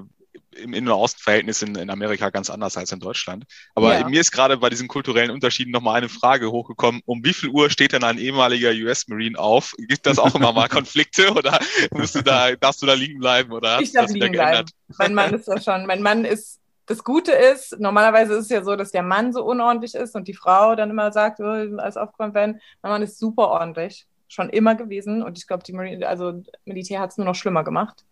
im 0.56 0.74
Innen- 0.74 0.88
und 0.88 0.94
Außenverhältnis 0.94 1.62
in, 1.62 1.76
in 1.76 1.90
Amerika 1.90 2.30
ganz 2.30 2.50
anders 2.50 2.78
als 2.78 2.92
in 2.92 3.00
Deutschland. 3.00 3.46
Aber 3.76 4.00
ja. 4.00 4.08
mir 4.08 4.20
ist 4.20 4.32
gerade 4.32 4.58
bei 4.58 4.70
diesen 4.70 4.88
kulturellen 4.88 5.32
Unterschieden 5.32 5.72
nochmal 5.72 5.96
eine 5.96 6.10
Frage 6.10 6.52
hochgekommen. 6.52 7.02
Um 7.06 7.24
wie 7.24 7.34
viel 7.34 7.50
Uhr 7.50 7.70
steht 7.70 7.94
denn 7.94 8.04
ein 8.04 8.18
ehemaliger 8.18 8.72
US-Marine 8.72 9.38
auf? 9.38 9.74
Gibt 9.78 10.06
das 10.06 10.20
auch 10.20 10.36
immer 10.36 10.52
mal 10.52 10.68
Konflikte 10.70 11.32
oder 11.32 11.60
musst 11.92 12.16
du 12.16 12.22
da, 12.22 12.56
darfst 12.56 12.82
du 12.82 12.86
da 12.86 12.94
liegen 12.94 13.20
bleiben 13.20 13.52
oder 13.52 13.80
ich 13.80 13.92
darf 13.92 14.12
liegen 14.12 14.32
bleiben. 14.32 14.70
Mein 14.98 15.14
Mann 15.14 15.34
ist 15.34 15.48
das 15.48 15.64
schon. 15.64 15.86
Mein 15.86 16.02
Mann 16.02 16.26
ist 16.26 16.60
das 16.90 17.04
Gute 17.04 17.34
ist, 17.34 17.80
normalerweise 17.80 18.34
ist 18.34 18.46
es 18.46 18.50
ja 18.50 18.64
so, 18.64 18.76
dass 18.76 18.90
der 18.90 19.04
Mann 19.04 19.32
so 19.32 19.46
unordentlich 19.46 19.94
ist 19.94 20.16
und 20.16 20.28
die 20.28 20.34
Frau 20.34 20.76
dann 20.76 20.90
immer 20.90 21.12
sagt, 21.12 21.40
oh, 21.40 21.44
alles 21.44 21.98
aufgeräumt 21.98 22.34
werden. 22.34 22.60
Mein 22.82 22.92
Mann 22.92 23.04
ist 23.04 23.20
super 23.20 23.50
ordentlich, 23.50 24.08
schon 24.28 24.50
immer 24.50 24.74
gewesen. 24.74 25.22
Und 25.22 25.38
ich 25.38 25.46
glaube, 25.46 25.62
die 25.62 25.74
Marine, 25.74 26.08
also 26.08 26.42
Militär 26.66 27.00
hat 27.00 27.12
es 27.12 27.18
nur 27.18 27.28
noch 27.28 27.36
schlimmer 27.36 27.64
gemacht. 27.64 28.06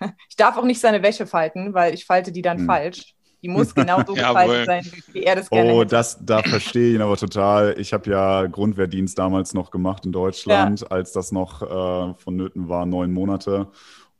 Ich 0.28 0.36
darf 0.36 0.56
auch 0.56 0.64
nicht 0.64 0.80
seine 0.80 1.02
Wäsche 1.02 1.26
falten, 1.26 1.74
weil 1.74 1.94
ich 1.94 2.04
falte 2.04 2.32
die 2.32 2.42
dann 2.42 2.58
hm. 2.58 2.66
falsch. 2.66 3.14
Die 3.42 3.48
muss 3.48 3.74
genau 3.74 4.02
so 4.06 4.14
gefaltet 4.14 4.66
sein, 4.66 4.86
wie 5.12 5.22
er 5.22 5.36
das 5.36 5.50
gerne 5.50 5.72
Oh, 5.72 5.80
hätte. 5.80 5.90
das, 5.90 6.18
da 6.24 6.42
verstehe 6.42 6.88
ich 6.90 6.94
ihn 6.96 7.02
aber 7.02 7.16
total. 7.16 7.78
Ich 7.78 7.92
habe 7.92 8.10
ja 8.10 8.46
Grundwehrdienst 8.46 9.18
damals 9.18 9.54
noch 9.54 9.70
gemacht 9.70 10.04
in 10.06 10.12
Deutschland, 10.12 10.80
ja. 10.80 10.86
als 10.88 11.12
das 11.12 11.32
noch 11.32 11.62
äh, 11.62 12.14
vonnöten 12.14 12.68
war, 12.68 12.86
neun 12.86 13.12
Monate. 13.12 13.68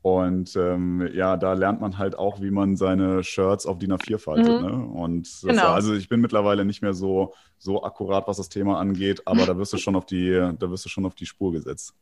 Und 0.07 0.55
ähm, 0.55 1.11
ja, 1.15 1.37
da 1.37 1.55
lernt 1.55 1.81
man 1.81 1.99
halt 1.99 2.17
auch, 2.17 2.41
wie 2.41 2.53
man 2.53 2.77
seine 2.77 3.25
Shirts 3.25 3.67
auf 3.67 3.79
DIN 3.79 3.93
A4 3.93 4.19
faltet. 4.19 4.63
Mhm. 4.63 4.67
Ne? 4.69 4.87
Und 4.87 5.29
genau. 5.43 5.71
also 5.71 5.95
ich 5.95 6.09
bin 6.09 6.21
mittlerweile 6.21 6.65
nicht 6.65 6.81
mehr 6.81 6.95
so, 6.95 7.35
so 7.59 7.83
akkurat, 7.83 8.29
was 8.29 8.37
das 8.37 8.49
Thema 8.49 8.79
angeht, 8.79 9.23
aber 9.27 9.47
da 9.47 9.59
wirst 9.59 9.73
du 9.73 9.79
schon 9.79 9.97
auf 9.97 10.07
die, 10.07 10.31
da 10.31 10.71
wirst 10.71 10.85
du 10.85 10.89
schon 10.89 11.07
auf 11.07 11.17
die 11.17 11.27
Spur 11.27 11.51
gesetzt. 11.51 11.93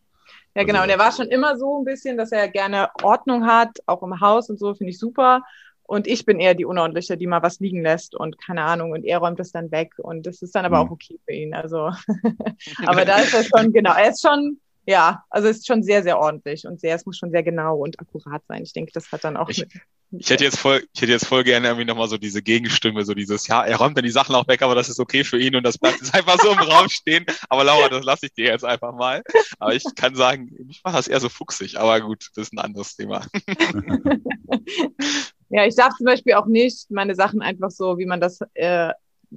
Ja, 0.55 0.63
genau. 0.63 0.81
Also, 0.81 0.85
und 0.85 0.91
er 0.91 0.99
war 0.99 1.13
schon 1.13 1.29
immer 1.29 1.57
so 1.57 1.79
ein 1.81 1.85
bisschen, 1.85 2.17
dass 2.17 2.33
er 2.33 2.49
gerne 2.49 2.91
Ordnung 3.03 3.47
hat, 3.47 3.79
auch 3.87 4.03
im 4.03 4.21
Haus 4.21 4.51
und 4.51 4.59
so, 4.59 4.75
finde 4.75 4.91
ich 4.91 4.99
super. 4.99 5.43
Und 5.87 6.07
ich 6.07 6.25
bin 6.25 6.41
eher 6.41 6.55
die 6.55 6.65
Unordentliche, 6.65 7.17
die 7.17 7.27
mal 7.27 7.43
was 7.43 7.61
liegen 7.61 7.83
lässt 7.83 8.15
und 8.15 8.39
keine 8.39 8.63
Ahnung, 8.63 8.93
und 8.93 9.05
er 9.05 9.19
räumt 9.19 9.39
es 9.41 9.53
dann 9.53 9.71
weg. 9.71 9.93
Und 9.99 10.27
das 10.27 10.41
ist 10.41 10.55
dann 10.55 10.65
aber 10.65 10.83
mhm. 10.83 10.89
auch 10.89 10.93
okay 10.93 11.21
für 11.25 11.33
ihn. 11.33 11.55
Also, 11.55 11.91
aber 12.87 13.05
da 13.05 13.19
ist 13.19 13.35
er 13.35 13.45
schon, 13.45 13.73
genau, 13.73 13.93
er 13.95 14.11
ist 14.11 14.23
schon 14.23 14.59
ja, 14.87 15.25
also 15.31 15.49
es 15.49 15.59
ist 15.59 15.67
schon 15.67 15.83
sehr, 15.83 16.03
sehr 16.03 16.19
ordentlich 16.19 16.67
und 16.67 16.81
sehr, 16.81 16.95
es 16.95 17.07
muss 17.07 17.17
schon 17.17 17.31
sehr 17.31 17.43
genau 17.43 17.77
und 17.77 17.99
akkurat 18.01 18.43
sein. 18.49 18.63
Ich 18.63 18.73
denke, 18.73 18.93
das 18.93 19.11
hat 19.13 19.25
dann 19.25 19.37
auch. 19.37 19.49
Ich, 19.49 19.61
mit, 19.61 19.71
ich 20.19 20.31
hätte 20.31 20.45
jetzt 20.45 20.59
voll, 20.59 20.83
ich 20.93 21.01
hätte 21.01 21.13
jetzt 21.13 21.27
voll 21.27 21.43
gerne 21.43 21.69
irgendwie 21.69 21.87
nochmal 21.87 22.09
so 22.09 22.19
diese 22.19 22.43
Gegenstimme, 22.43 23.05
so 23.05 23.15
dieses, 23.15 23.47
ja, 23.47 23.65
er 23.65 23.77
räumt 23.77 23.97
dann 23.97 24.05
die 24.05 24.11
Sachen 24.11 24.35
auch 24.35 24.47
weg, 24.47 24.63
aber 24.63 24.75
das 24.75 24.89
ist 24.89 25.01
okay 25.01 25.25
für 25.25 25.39
ihn 25.39 25.57
und 25.57 25.65
das 25.65 25.79
bleibt 25.79 26.01
jetzt 26.01 26.15
einfach 26.15 26.39
so 26.39 26.53
im 26.53 26.59
Raum 26.59 26.89
stehen. 26.89 27.25
Aber 27.49 27.65
Laura, 27.65 27.89
das 27.89 28.05
lasse 28.05 28.27
ich 28.27 28.35
dir 28.35 28.47
jetzt 28.47 28.65
einfach 28.65 28.95
mal. 28.95 29.23
Aber 29.59 29.75
ich 29.75 29.85
kann 29.97 30.15
sagen, 30.15 30.51
ich 30.69 30.83
mache 30.85 30.97
das 30.97 31.09
eher 31.09 31.21
so 31.21 31.29
fuchsig, 31.29 31.79
aber 31.79 32.01
gut, 32.01 32.29
das 32.35 32.49
ist 32.49 32.53
ein 32.53 32.59
anderes 32.59 32.95
Thema. 32.95 33.27
ja, 35.49 35.67
ich 35.67 35.75
darf 35.75 35.95
zum 35.97 36.07
Beispiel 36.07 36.35
auch 36.35 36.47
nicht 36.47 36.91
meine 36.91 37.15
Sachen 37.15 37.43
einfach 37.43 37.71
so, 37.71 37.99
wie 37.99 38.07
man 38.07 38.21
das 38.21 38.41
äh, 38.55 38.93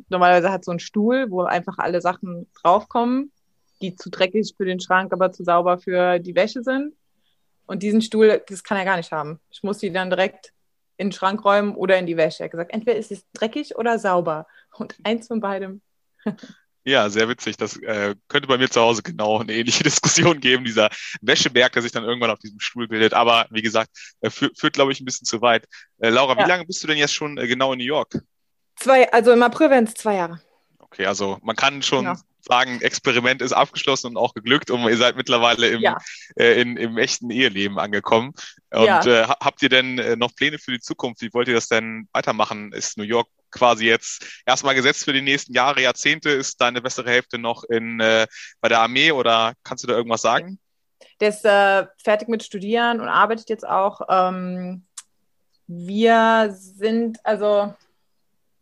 normalerweise 0.09 0.51
hat, 0.51 0.65
so 0.65 0.71
einen 0.71 0.79
Stuhl, 0.79 1.27
wo 1.29 1.43
einfach 1.43 1.77
alle 1.77 2.01
Sachen 2.01 2.47
draufkommen 2.61 3.31
die 3.81 3.95
zu 3.95 4.09
dreckig 4.09 4.53
für 4.55 4.65
den 4.65 4.79
Schrank, 4.79 5.13
aber 5.13 5.31
zu 5.31 5.43
sauber 5.43 5.77
für 5.77 6.19
die 6.19 6.35
Wäsche 6.35 6.63
sind. 6.63 6.93
Und 7.65 7.83
diesen 7.83 8.01
Stuhl, 8.01 8.41
das 8.47 8.63
kann 8.63 8.77
er 8.77 8.85
gar 8.85 8.97
nicht 8.97 9.11
haben. 9.11 9.39
Ich 9.49 9.61
muss 9.63 9.79
die 9.79 9.91
dann 9.91 10.09
direkt 10.09 10.53
in 10.97 11.07
den 11.07 11.13
Schrank 11.13 11.43
räumen 11.43 11.75
oder 11.75 11.97
in 11.97 12.05
die 12.05 12.17
Wäsche. 12.17 12.43
Er 12.43 12.45
hat 12.45 12.51
gesagt, 12.51 12.73
entweder 12.73 12.97
ist 12.97 13.11
es 13.11 13.25
dreckig 13.33 13.75
oder 13.75 13.99
sauber. 13.99 14.47
Und 14.77 14.95
eins 15.03 15.27
von 15.27 15.39
beidem. 15.39 15.81
Ja, 16.87 17.09
sehr 17.09 17.27
witzig. 17.27 17.57
Das 17.57 17.75
äh, 17.81 18.15
könnte 18.29 18.47
bei 18.47 18.57
mir 18.57 18.69
zu 18.69 18.79
Hause 18.79 19.03
genau 19.03 19.39
eine 19.39 19.51
ähnliche 19.51 19.83
Diskussion 19.83 20.39
geben, 20.39 20.63
dieser 20.63 20.89
Wäscheberg, 21.19 21.73
der 21.73 21.81
sich 21.81 21.91
dann 21.91 22.05
irgendwann 22.05 22.29
auf 22.29 22.39
diesem 22.39 22.61
Stuhl 22.61 22.87
bildet. 22.87 23.13
Aber 23.13 23.45
wie 23.49 23.61
gesagt, 23.61 23.89
äh, 24.21 24.29
führt, 24.29 24.57
führt 24.57 24.73
glaube 24.73 24.93
ich, 24.93 25.01
ein 25.01 25.05
bisschen 25.05 25.25
zu 25.25 25.41
weit. 25.41 25.65
Äh, 25.97 26.11
Laura, 26.11 26.37
ja. 26.37 26.45
wie 26.45 26.49
lange 26.49 26.63
bist 26.65 26.81
du 26.81 26.87
denn 26.87 26.97
jetzt 26.97 27.13
schon 27.13 27.37
äh, 27.37 27.45
genau 27.45 27.73
in 27.73 27.79
New 27.79 27.85
York? 27.85 28.17
Zwei, 28.77 29.11
also 29.11 29.33
im 29.33 29.43
April 29.43 29.69
werden 29.69 29.83
es 29.83 29.95
zwei 29.95 30.15
Jahre. 30.15 30.39
Okay, 30.91 31.05
also 31.05 31.37
man 31.41 31.55
kann 31.55 31.81
schon 31.81 32.05
genau 32.05 32.15
sagen, 32.47 32.81
Experiment 32.81 33.41
ist 33.41 33.53
abgeschlossen 33.53 34.07
und 34.07 34.17
auch 34.17 34.33
geglückt 34.33 34.71
und 34.71 34.81
ihr 34.87 34.97
seid 34.97 35.15
mittlerweile 35.15 35.67
im, 35.67 35.81
ja. 35.81 35.97
äh, 36.35 36.59
in, 36.61 36.77
im 36.77 36.97
echten 36.97 37.29
Eheleben 37.29 37.77
angekommen. 37.77 38.33
Und 38.71 38.85
ja. 38.85 39.05
äh, 39.05 39.27
habt 39.27 39.61
ihr 39.61 39.69
denn 39.69 39.99
äh, 39.99 40.15
noch 40.15 40.35
Pläne 40.35 40.57
für 40.57 40.71
die 40.71 40.79
Zukunft? 40.79 41.21
Wie 41.21 41.33
wollt 41.33 41.47
ihr 41.47 41.53
das 41.53 41.67
denn 41.67 42.07
weitermachen? 42.13 42.71
Ist 42.71 42.97
New 42.97 43.03
York 43.03 43.27
quasi 43.51 43.85
jetzt 43.85 44.25
erstmal 44.45 44.75
gesetzt 44.75 45.05
für 45.05 45.13
die 45.13 45.21
nächsten 45.21 45.53
Jahre, 45.53 45.81
Jahrzehnte? 45.81 46.29
Ist 46.29 46.59
deine 46.59 46.81
bessere 46.81 47.09
Hälfte 47.09 47.37
noch 47.37 47.63
in, 47.63 47.99
äh, 47.99 48.27
bei 48.61 48.69
der 48.69 48.79
Armee 48.79 49.11
oder 49.11 49.53
kannst 49.63 49.83
du 49.83 49.87
da 49.87 49.95
irgendwas 49.95 50.21
sagen? 50.21 50.59
Der 51.19 51.29
ist 51.29 51.45
äh, 51.45 51.85
fertig 52.03 52.27
mit 52.27 52.43
Studieren 52.43 53.01
und 53.01 53.07
arbeitet 53.07 53.49
jetzt 53.49 53.67
auch. 53.67 54.01
Ähm, 54.09 54.85
wir 55.67 56.49
sind 56.51 57.19
also 57.25 57.73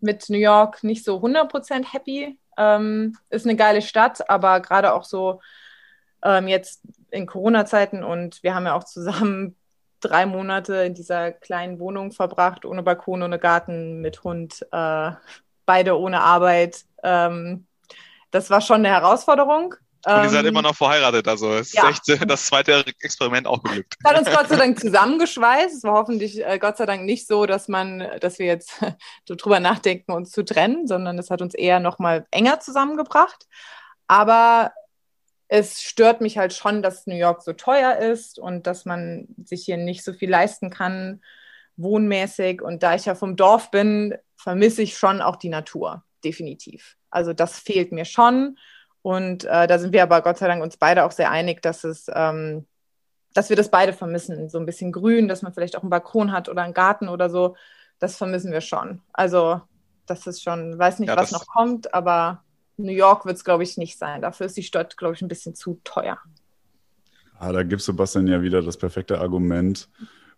mit 0.05 0.29
New 0.29 0.37
York 0.37 0.83
nicht 0.83 1.03
so 1.03 1.17
100% 1.17 1.91
happy. 1.91 2.39
Ähm, 2.57 3.17
ist 3.29 3.45
eine 3.45 3.57
geile 3.57 3.81
Stadt, 3.81 4.29
aber 4.29 4.61
gerade 4.61 4.93
auch 4.93 5.03
so 5.03 5.41
ähm, 6.23 6.47
jetzt 6.47 6.81
in 7.11 7.25
Corona-Zeiten 7.25 8.03
und 8.03 8.41
wir 8.43 8.55
haben 8.55 8.65
ja 8.65 8.75
auch 8.75 8.85
zusammen 8.85 9.57
drei 9.99 10.25
Monate 10.25 10.75
in 10.83 10.93
dieser 10.93 11.31
kleinen 11.31 11.79
Wohnung 11.79 12.11
verbracht, 12.11 12.63
ohne 12.63 12.83
Balkon, 12.83 13.23
ohne 13.23 13.39
Garten, 13.39 14.01
mit 14.01 14.23
Hund, 14.23 14.65
äh, 14.71 15.11
beide 15.65 15.99
ohne 15.99 16.21
Arbeit. 16.21 16.85
Ähm, 17.03 17.65
das 18.31 18.49
war 18.49 18.61
schon 18.61 18.85
eine 18.85 18.89
Herausforderung. 18.89 19.75
Und 20.05 20.23
ihr 20.23 20.29
seid 20.29 20.41
ähm, 20.41 20.49
immer 20.49 20.61
noch 20.61 20.75
verheiratet, 20.75 21.27
also 21.27 21.53
es 21.53 21.73
ja. 21.73 21.89
ist 21.89 22.07
echt 22.09 22.29
das 22.29 22.45
zweite 22.45 22.85
Experiment 23.01 23.47
auch 23.47 23.63
geglückt. 23.63 23.95
Das 24.03 24.11
hat 24.13 24.19
uns 24.19 24.35
Gott 24.35 24.49
sei 24.49 24.55
Dank 24.57 24.79
zusammengeschweißt. 24.79 25.75
Es 25.75 25.83
war 25.83 25.93
hoffentlich 25.93 26.45
äh, 26.45 26.59
Gott 26.59 26.77
sei 26.77 26.85
Dank 26.85 27.05
nicht 27.05 27.27
so, 27.27 27.45
dass 27.45 27.67
man, 27.67 28.07
dass 28.19 28.37
wir 28.37 28.45
jetzt 28.45 28.73
drüber 29.27 29.59
nachdenken, 29.59 30.11
uns 30.11 30.31
zu 30.31 30.45
trennen, 30.45 30.87
sondern 30.87 31.17
es 31.17 31.31
hat 31.31 31.41
uns 31.41 31.55
eher 31.55 31.79
noch 31.79 31.97
mal 31.97 32.27
enger 32.31 32.59
zusammengebracht. 32.59 33.47
Aber 34.07 34.71
es 35.47 35.81
stört 35.81 36.21
mich 36.21 36.37
halt 36.37 36.53
schon, 36.53 36.81
dass 36.81 37.07
New 37.07 37.15
York 37.15 37.41
so 37.41 37.53
teuer 37.53 37.97
ist 37.97 38.39
und 38.39 38.67
dass 38.67 38.85
man 38.85 39.27
sich 39.43 39.65
hier 39.65 39.77
nicht 39.77 40.03
so 40.03 40.13
viel 40.13 40.29
leisten 40.29 40.69
kann, 40.69 41.21
wohnmäßig. 41.77 42.61
Und 42.61 42.83
da 42.83 42.95
ich 42.95 43.05
ja 43.05 43.15
vom 43.15 43.35
Dorf 43.35 43.71
bin, 43.71 44.15
vermisse 44.37 44.81
ich 44.81 44.97
schon 44.97 45.21
auch 45.21 45.35
die 45.35 45.49
Natur, 45.49 46.03
definitiv. 46.23 46.97
Also 47.09 47.33
das 47.33 47.59
fehlt 47.59 47.91
mir 47.91 48.05
schon. 48.05 48.57
Und 49.05 49.45
äh, 49.45 49.67
da 49.67 49.77
sind 49.77 49.93
wir 49.93 50.01
aber 50.01 50.23
Gott 50.23 50.39
sei 50.39 50.47
Dank 50.47 50.63
uns 50.63 50.77
beide 50.77 51.03
auch 51.03 51.11
sehr 51.11 51.29
einig, 51.29 51.61
dass 51.61 51.83
es, 51.83 52.07
ähm, 52.11 52.65
dass 53.35 53.49
wir 53.49 53.55
das 53.55 53.69
beide 53.69 53.93
vermissen. 53.93 54.49
So 54.49 54.57
ein 54.57 54.65
bisschen 54.65 54.91
Grün, 54.91 55.27
dass 55.27 55.43
man 55.43 55.53
vielleicht 55.53 55.77
auch 55.77 55.83
einen 55.83 55.91
Balkon 55.91 56.31
hat 56.31 56.49
oder 56.49 56.63
einen 56.63 56.73
Garten 56.73 57.07
oder 57.07 57.29
so. 57.29 57.55
Das 57.99 58.17
vermissen 58.17 58.51
wir 58.51 58.61
schon. 58.61 59.03
Also 59.13 59.61
das 60.07 60.25
ist 60.25 60.41
schon, 60.41 60.79
weiß 60.79 60.97
nicht, 60.97 61.09
ja, 61.09 61.17
was 61.17 61.31
noch 61.31 61.45
kommt, 61.45 61.93
aber 61.93 62.41
New 62.77 62.91
York 62.91 63.27
wird 63.27 63.37
es, 63.37 63.43
glaube 63.43 63.61
ich, 63.61 63.77
nicht 63.77 63.99
sein. 63.99 64.23
Dafür 64.23 64.47
ist 64.47 64.57
die 64.57 64.63
Stadt, 64.63 64.97
glaube 64.97 65.13
ich, 65.13 65.21
ein 65.21 65.27
bisschen 65.27 65.53
zu 65.53 65.79
teuer. 65.83 66.17
Ah, 67.37 67.51
da 67.51 67.61
gibt 67.61 67.83
Sebastian 67.83 68.25
ja 68.25 68.41
wieder 68.41 68.63
das 68.63 68.75
perfekte 68.75 69.19
Argument 69.19 69.87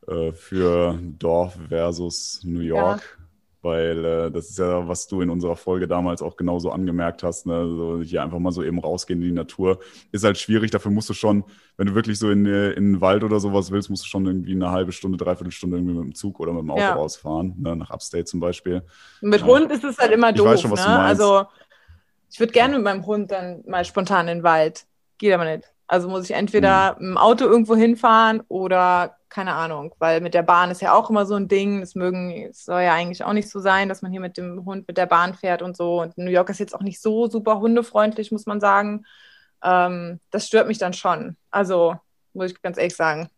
äh, 0.09 0.33
für 0.33 0.99
Dorf 1.01 1.57
versus 1.69 2.41
New 2.43 2.59
York. 2.59 3.17
Ja. 3.17 3.26
Weil 3.61 4.05
äh, 4.05 4.31
das 4.31 4.49
ist 4.49 4.59
ja, 4.59 4.87
was 4.87 5.07
du 5.07 5.21
in 5.21 5.29
unserer 5.29 5.55
Folge 5.55 5.87
damals 5.87 6.21
auch 6.21 6.37
genauso 6.37 6.71
angemerkt 6.71 7.23
hast, 7.23 7.47
ne? 7.47 7.67
so 7.67 8.01
hier 8.01 8.21
einfach 8.21 8.39
mal 8.39 8.51
so 8.51 8.63
eben 8.63 8.79
rausgehen 8.79 9.21
in 9.21 9.27
die 9.27 9.33
Natur. 9.33 9.79
Ist 10.11 10.23
halt 10.23 10.37
schwierig, 10.37 10.71
dafür 10.71 10.91
musst 10.91 11.09
du 11.09 11.13
schon, 11.13 11.43
wenn 11.75 11.87
du 11.87 11.95
wirklich 11.95 12.19
so 12.19 12.29
in, 12.29 12.45
äh, 12.45 12.71
in 12.71 12.93
den 12.93 13.01
Wald 13.01 13.23
oder 13.23 13.39
sowas 13.39 13.71
willst, 13.71 13.89
musst 13.89 14.03
du 14.03 14.07
schon 14.07 14.25
irgendwie 14.25 14.53
eine 14.53 14.71
halbe 14.71 14.91
Stunde, 14.91 15.17
dreiviertel 15.17 15.51
Stunde 15.51 15.77
irgendwie 15.77 15.95
mit 15.95 16.03
dem 16.03 16.15
Zug 16.15 16.39
oder 16.39 16.53
mit 16.53 16.61
dem 16.61 16.71
Auto 16.71 16.81
ja. 16.81 16.93
rausfahren, 16.93 17.55
ne? 17.57 17.75
nach 17.75 17.89
Upstate 17.89 18.25
zum 18.25 18.39
Beispiel. 18.39 18.83
Mit 19.21 19.41
ja. 19.41 19.47
Hund 19.47 19.71
ist 19.71 19.83
es 19.83 19.97
halt 19.97 20.11
immer 20.11 20.29
ich 20.29 20.35
doof. 20.35 20.47
Weiß 20.47 20.61
schon, 20.61 20.71
was 20.71 20.81
ne? 20.81 20.85
du 20.85 20.91
meinst. 20.91 21.21
Also 21.21 21.47
ich 22.29 22.39
würde 22.39 22.53
gerne 22.53 22.75
mit 22.75 22.83
meinem 22.83 23.05
Hund 23.05 23.31
dann 23.31 23.63
mal 23.65 23.85
spontan 23.85 24.27
in 24.27 24.37
den 24.39 24.43
Wald. 24.43 24.85
Geht 25.17 25.33
aber 25.33 25.45
nicht. 25.45 25.63
Also 25.87 26.09
muss 26.09 26.25
ich 26.25 26.35
entweder 26.35 26.95
mhm. 26.99 27.11
im 27.11 27.17
Auto 27.17 27.45
irgendwo 27.45 27.75
hinfahren 27.75 28.43
oder 28.49 29.16
keine 29.29 29.53
Ahnung, 29.53 29.93
weil 29.99 30.21
mit 30.21 30.33
der 30.33 30.43
Bahn 30.43 30.71
ist 30.71 30.81
ja 30.81 30.93
auch 30.93 31.09
immer 31.09 31.25
so 31.25 31.35
ein 31.35 31.47
Ding. 31.47 31.81
Es 31.81 31.95
mögen, 31.95 32.31
es 32.49 32.65
soll 32.65 32.81
ja 32.81 32.93
eigentlich 32.93 33.23
auch 33.23 33.33
nicht 33.33 33.49
so 33.49 33.59
sein, 33.59 33.89
dass 33.89 34.01
man 34.01 34.11
hier 34.11 34.21
mit 34.21 34.37
dem 34.37 34.65
Hund 34.65 34.87
mit 34.87 34.97
der 34.97 35.05
Bahn 35.05 35.33
fährt 35.33 35.61
und 35.61 35.75
so. 35.77 36.01
Und 36.01 36.17
New 36.17 36.31
York 36.31 36.49
ist 36.49 36.59
jetzt 36.59 36.75
auch 36.75 36.81
nicht 36.81 37.01
so 37.01 37.27
super 37.27 37.59
hundefreundlich, 37.59 38.31
muss 38.31 38.45
man 38.45 38.59
sagen. 38.59 39.05
Ähm, 39.63 40.19
das 40.31 40.47
stört 40.47 40.67
mich 40.67 40.77
dann 40.77 40.93
schon. 40.93 41.37
Also 41.51 41.95
muss 42.33 42.51
ich 42.51 42.61
ganz 42.61 42.77
ehrlich 42.77 42.95
sagen. 42.95 43.29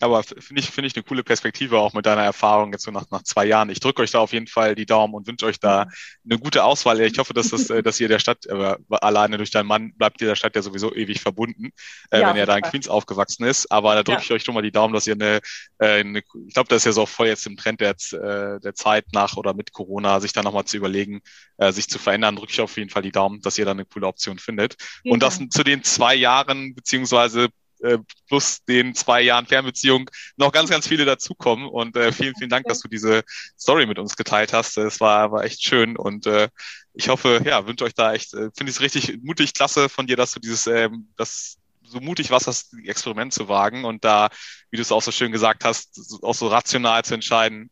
Aber 0.00 0.22
finde 0.22 0.60
ich, 0.60 0.70
finde 0.70 0.88
ich 0.88 0.96
eine 0.96 1.02
coole 1.02 1.22
Perspektive 1.22 1.78
auch 1.78 1.92
mit 1.92 2.06
deiner 2.06 2.22
Erfahrung 2.22 2.72
jetzt 2.72 2.84
so 2.84 2.90
nach, 2.90 3.04
nach 3.10 3.22
zwei 3.22 3.44
Jahren. 3.44 3.68
Ich 3.68 3.80
drücke 3.80 4.02
euch 4.02 4.10
da 4.10 4.18
auf 4.18 4.32
jeden 4.32 4.46
Fall 4.46 4.74
die 4.74 4.86
Daumen 4.86 5.14
und 5.14 5.26
wünsche 5.26 5.44
euch 5.46 5.60
da 5.60 5.86
eine 6.24 6.38
gute 6.38 6.64
Auswahl. 6.64 7.00
Ich 7.00 7.18
hoffe, 7.18 7.34
dass, 7.34 7.50
das, 7.50 7.68
äh, 7.68 7.82
dass 7.82 8.00
ihr 8.00 8.08
der 8.08 8.18
Stadt, 8.18 8.46
äh, 8.46 8.76
alleine 8.88 9.36
durch 9.36 9.50
deinen 9.50 9.66
Mann 9.66 9.92
bleibt 9.94 10.20
ihr 10.22 10.28
der 10.28 10.36
Stadt 10.36 10.56
ja 10.56 10.62
sowieso 10.62 10.94
ewig 10.94 11.20
verbunden, 11.20 11.70
äh, 12.10 12.20
ja, 12.20 12.28
wenn 12.28 12.36
ihr 12.36 12.46
da 12.46 12.56
in 12.56 12.62
Queens 12.62 12.88
aufgewachsen 12.88 13.44
ist. 13.44 13.70
Aber 13.70 13.94
da 13.94 14.02
drücke 14.02 14.20
ja. 14.20 14.24
ich 14.24 14.32
euch 14.32 14.42
schon 14.42 14.54
mal 14.54 14.62
die 14.62 14.72
Daumen, 14.72 14.94
dass 14.94 15.06
ihr 15.06 15.14
eine, 15.14 15.40
äh, 15.78 16.00
eine 16.00 16.20
ich 16.20 16.54
glaube, 16.54 16.68
das 16.68 16.78
ist 16.78 16.86
ja 16.86 16.92
so 16.92 17.04
voll 17.04 17.26
jetzt 17.26 17.46
im 17.46 17.58
Trend 17.58 17.80
der, 17.80 17.90
äh, 17.90 18.60
der 18.60 18.74
Zeit 18.74 19.06
nach 19.12 19.36
oder 19.36 19.52
mit 19.52 19.72
Corona, 19.72 20.20
sich 20.20 20.32
da 20.32 20.42
nochmal 20.42 20.64
zu 20.64 20.78
überlegen, 20.78 21.20
äh, 21.58 21.72
sich 21.72 21.88
zu 21.88 21.98
verändern, 21.98 22.36
drücke 22.36 22.52
ich 22.52 22.60
auf 22.60 22.76
jeden 22.78 22.90
Fall 22.90 23.02
die 23.02 23.12
Daumen, 23.12 23.42
dass 23.42 23.58
ihr 23.58 23.66
da 23.66 23.72
eine 23.72 23.84
coole 23.84 24.06
Option 24.06 24.38
findet. 24.38 24.76
Ja. 25.04 25.12
Und 25.12 25.22
das 25.22 25.38
zu 25.50 25.62
den 25.62 25.84
zwei 25.84 26.14
Jahren, 26.14 26.74
beziehungsweise 26.74 27.48
äh, 27.82 27.98
plus 28.28 28.64
den 28.64 28.94
zwei 28.94 29.22
Jahren 29.22 29.46
Fernbeziehung 29.46 30.10
noch 30.36 30.52
ganz, 30.52 30.70
ganz 30.70 30.86
viele 30.86 31.04
dazukommen. 31.04 31.68
Und 31.68 31.96
äh, 31.96 32.12
vielen, 32.12 32.34
vielen 32.36 32.50
Dank, 32.50 32.66
dass 32.66 32.80
du 32.80 32.88
diese 32.88 33.22
Story 33.58 33.86
mit 33.86 33.98
uns 33.98 34.16
geteilt 34.16 34.52
hast. 34.52 34.78
Es 34.78 35.00
war, 35.00 35.32
war 35.32 35.44
echt 35.44 35.62
schön 35.62 35.96
und 35.96 36.26
äh, 36.26 36.48
ich 36.92 37.08
hoffe, 37.08 37.40
ja, 37.44 37.66
wünsche 37.66 37.84
euch 37.84 37.94
da 37.94 38.12
echt, 38.12 38.34
äh, 38.34 38.50
finde 38.56 38.70
ich 38.70 38.76
es 38.76 38.80
richtig 38.80 39.22
mutig, 39.22 39.54
klasse 39.54 39.88
von 39.88 40.06
dir, 40.06 40.16
dass 40.16 40.32
du 40.32 40.40
dieses, 40.40 40.66
ähm, 40.66 41.08
das 41.16 41.58
so 41.82 42.00
mutig 42.00 42.30
warst, 42.30 42.46
das 42.46 42.72
Experiment 42.84 43.32
zu 43.32 43.48
wagen 43.48 43.84
und 43.84 44.04
da, 44.04 44.28
wie 44.70 44.76
du 44.76 44.82
es 44.82 44.92
auch 44.92 45.02
so 45.02 45.10
schön 45.10 45.32
gesagt 45.32 45.64
hast, 45.64 46.22
auch 46.22 46.34
so 46.34 46.48
rational 46.48 47.04
zu 47.04 47.14
entscheiden, 47.14 47.70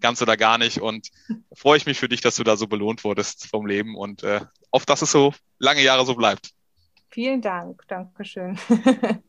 ganz 0.00 0.22
oder 0.22 0.36
gar 0.36 0.58
nicht. 0.58 0.80
Und 0.80 1.08
freue 1.52 1.76
ich 1.76 1.86
mich 1.86 1.98
für 1.98 2.08
dich, 2.08 2.20
dass 2.20 2.36
du 2.36 2.44
da 2.44 2.56
so 2.56 2.66
belohnt 2.66 3.04
wurdest 3.04 3.46
vom 3.48 3.66
Leben 3.66 3.96
und 3.96 4.22
äh, 4.22 4.40
auf 4.70 4.86
dass 4.86 5.02
es 5.02 5.12
so 5.12 5.34
lange 5.58 5.82
Jahre 5.82 6.04
so 6.04 6.14
bleibt. 6.14 6.50
Vielen 7.10 7.40
Dank, 7.40 7.82
Dankeschön. 7.88 8.58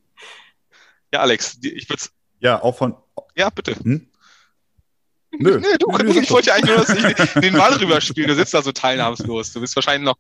Ja, 1.13 1.22
Alex, 1.22 1.58
ich 1.62 1.89
würde 1.89 2.04
Ja, 2.39 2.62
auch 2.62 2.78
von. 2.78 2.95
Ja, 3.36 3.50
bitte. 3.50 3.76
Hm? 3.76 4.10
Nö. 5.32 5.60
Nee, 5.60 5.78
du, 5.78 5.91
nö, 5.91 6.19
ich 6.19 6.32
wollte 6.32 6.48
ja 6.48 6.56
eigentlich 6.56 6.76
nur, 6.76 6.86
dass 6.86 6.89
ich 6.89 7.41
den 7.41 7.54
Ball 7.54 7.74
rüberspiele. 7.74 8.28
Du 8.28 8.36
sitzt 8.36 8.54
da 8.54 8.63
so 8.63 8.72
teilnahmslos. 8.72 9.54
Du 9.54 9.62
bist 9.62 9.76
wahrscheinlich 9.76 10.06
noch 10.06 10.17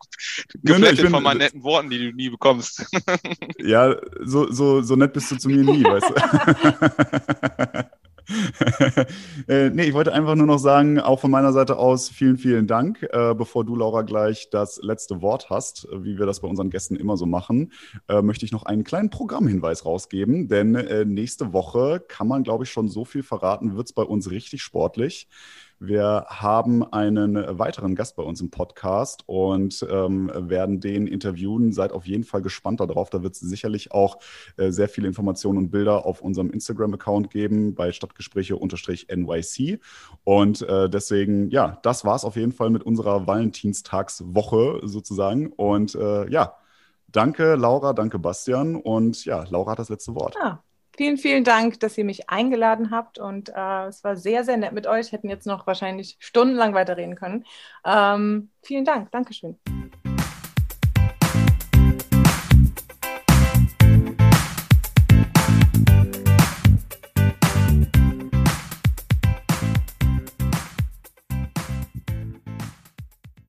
geflattet 0.53 1.03
nö, 1.03 1.09
von 1.09 1.23
meinen 1.23 1.39
netten 1.39 1.63
Worten, 1.63 1.89
die 1.89 1.97
du 1.97 2.15
nie 2.15 2.29
bekommst. 2.29 2.85
Ja, 3.57 3.95
so, 4.21 4.51
so, 4.51 4.81
so 4.81 4.95
nett 4.95 5.13
bist 5.13 5.31
du 5.31 5.37
zu 5.37 5.49
mir 5.49 5.63
nie, 5.63 5.83
weißt 5.83 6.09
du. 6.09 7.89
äh, 9.47 9.69
nee, 9.69 9.83
ich 9.83 9.93
wollte 9.93 10.13
einfach 10.13 10.35
nur 10.35 10.45
noch 10.45 10.57
sagen, 10.59 10.99
auch 10.99 11.19
von 11.19 11.31
meiner 11.31 11.53
Seite 11.53 11.77
aus 11.77 12.09
vielen, 12.09 12.37
vielen 12.37 12.67
Dank. 12.67 13.03
Äh, 13.03 13.33
bevor 13.35 13.65
du, 13.65 13.75
Laura, 13.75 14.03
gleich 14.03 14.49
das 14.49 14.79
letzte 14.81 15.21
Wort 15.21 15.49
hast, 15.49 15.87
wie 15.91 16.17
wir 16.17 16.25
das 16.25 16.41
bei 16.41 16.47
unseren 16.47 16.69
Gästen 16.69 16.95
immer 16.95 17.17
so 17.17 17.25
machen, 17.25 17.71
äh, 18.07 18.21
möchte 18.21 18.45
ich 18.45 18.51
noch 18.51 18.63
einen 18.63 18.83
kleinen 18.83 19.09
Programmhinweis 19.09 19.85
rausgeben. 19.85 20.47
Denn 20.47 20.75
äh, 20.75 21.05
nächste 21.05 21.53
Woche 21.53 22.03
kann 22.07 22.27
man, 22.27 22.43
glaube 22.43 22.63
ich, 22.63 22.71
schon 22.71 22.87
so 22.87 23.05
viel 23.05 23.23
verraten, 23.23 23.75
wird 23.75 23.87
es 23.87 23.93
bei 23.93 24.03
uns 24.03 24.29
richtig 24.29 24.61
sportlich. 24.61 25.27
Wir 25.79 26.25
haben 26.27 26.83
einen 26.91 27.35
weiteren 27.57 27.95
Gast 27.95 28.17
bei 28.17 28.23
uns 28.23 28.41
im 28.41 28.51
Podcast 28.51 29.23
und 29.27 29.85
ähm, 29.89 30.29
werden 30.35 30.81
den 30.81 31.07
interviewen. 31.07 31.71
Seid 31.71 31.93
auf 31.93 32.05
jeden 32.05 32.25
Fall 32.25 32.41
gespannt 32.41 32.81
darauf. 32.81 33.09
Da 33.09 33.23
wird 33.23 33.33
es 33.33 33.39
sicherlich 33.39 33.93
auch 33.93 34.17
äh, 34.57 34.71
sehr 34.71 34.89
viele 34.89 35.07
Informationen 35.07 35.57
und 35.57 35.71
Bilder 35.71 36.05
auf 36.05 36.21
unserem 36.21 36.49
Instagram-Account 36.49 37.29
geben 37.29 37.75
bei 37.75 37.93
Stadtgespräche-NYC. 37.93 39.79
Und 40.25 40.61
äh, 40.63 40.89
deswegen, 40.89 41.49
ja, 41.49 41.79
das 41.81 42.03
war 42.03 42.17
es 42.17 42.25
auf 42.25 42.35
jeden 42.35 42.51
Fall 42.51 42.71
mit 42.71 42.83
unserer 42.83 43.25
Valentinstagswoche 43.25 44.81
sozusagen. 44.83 45.47
Und 45.53 45.95
äh, 45.95 46.29
ja, 46.29 46.55
danke 47.07 47.55
Laura, 47.55 47.93
danke 47.93 48.19
Bastian. 48.19 48.75
Und 48.75 49.23
ja, 49.23 49.45
Laura 49.49 49.71
hat 49.71 49.79
das 49.79 49.89
letzte 49.89 50.13
Wort. 50.13 50.35
Ja. 50.35 50.61
Vielen, 50.99 51.17
vielen 51.17 51.45
Dank, 51.45 51.79
dass 51.79 51.97
ihr 51.97 52.03
mich 52.03 52.29
eingeladen 52.29 52.91
habt 52.91 53.19
und 53.19 53.47
äh, 53.55 53.85
es 53.85 54.03
war 54.03 54.17
sehr, 54.17 54.43
sehr 54.43 54.57
nett 54.57 54.73
mit 54.73 54.85
euch. 54.85 55.13
Hätten 55.13 55.29
jetzt 55.29 55.47
noch 55.47 55.65
wahrscheinlich 55.65 56.17
stundenlang 56.19 56.73
weiterreden 56.73 57.15
können. 57.15 57.45
Ähm, 57.85 58.49
vielen 58.61 58.83
Dank, 58.83 59.09
Dankeschön. 59.09 59.57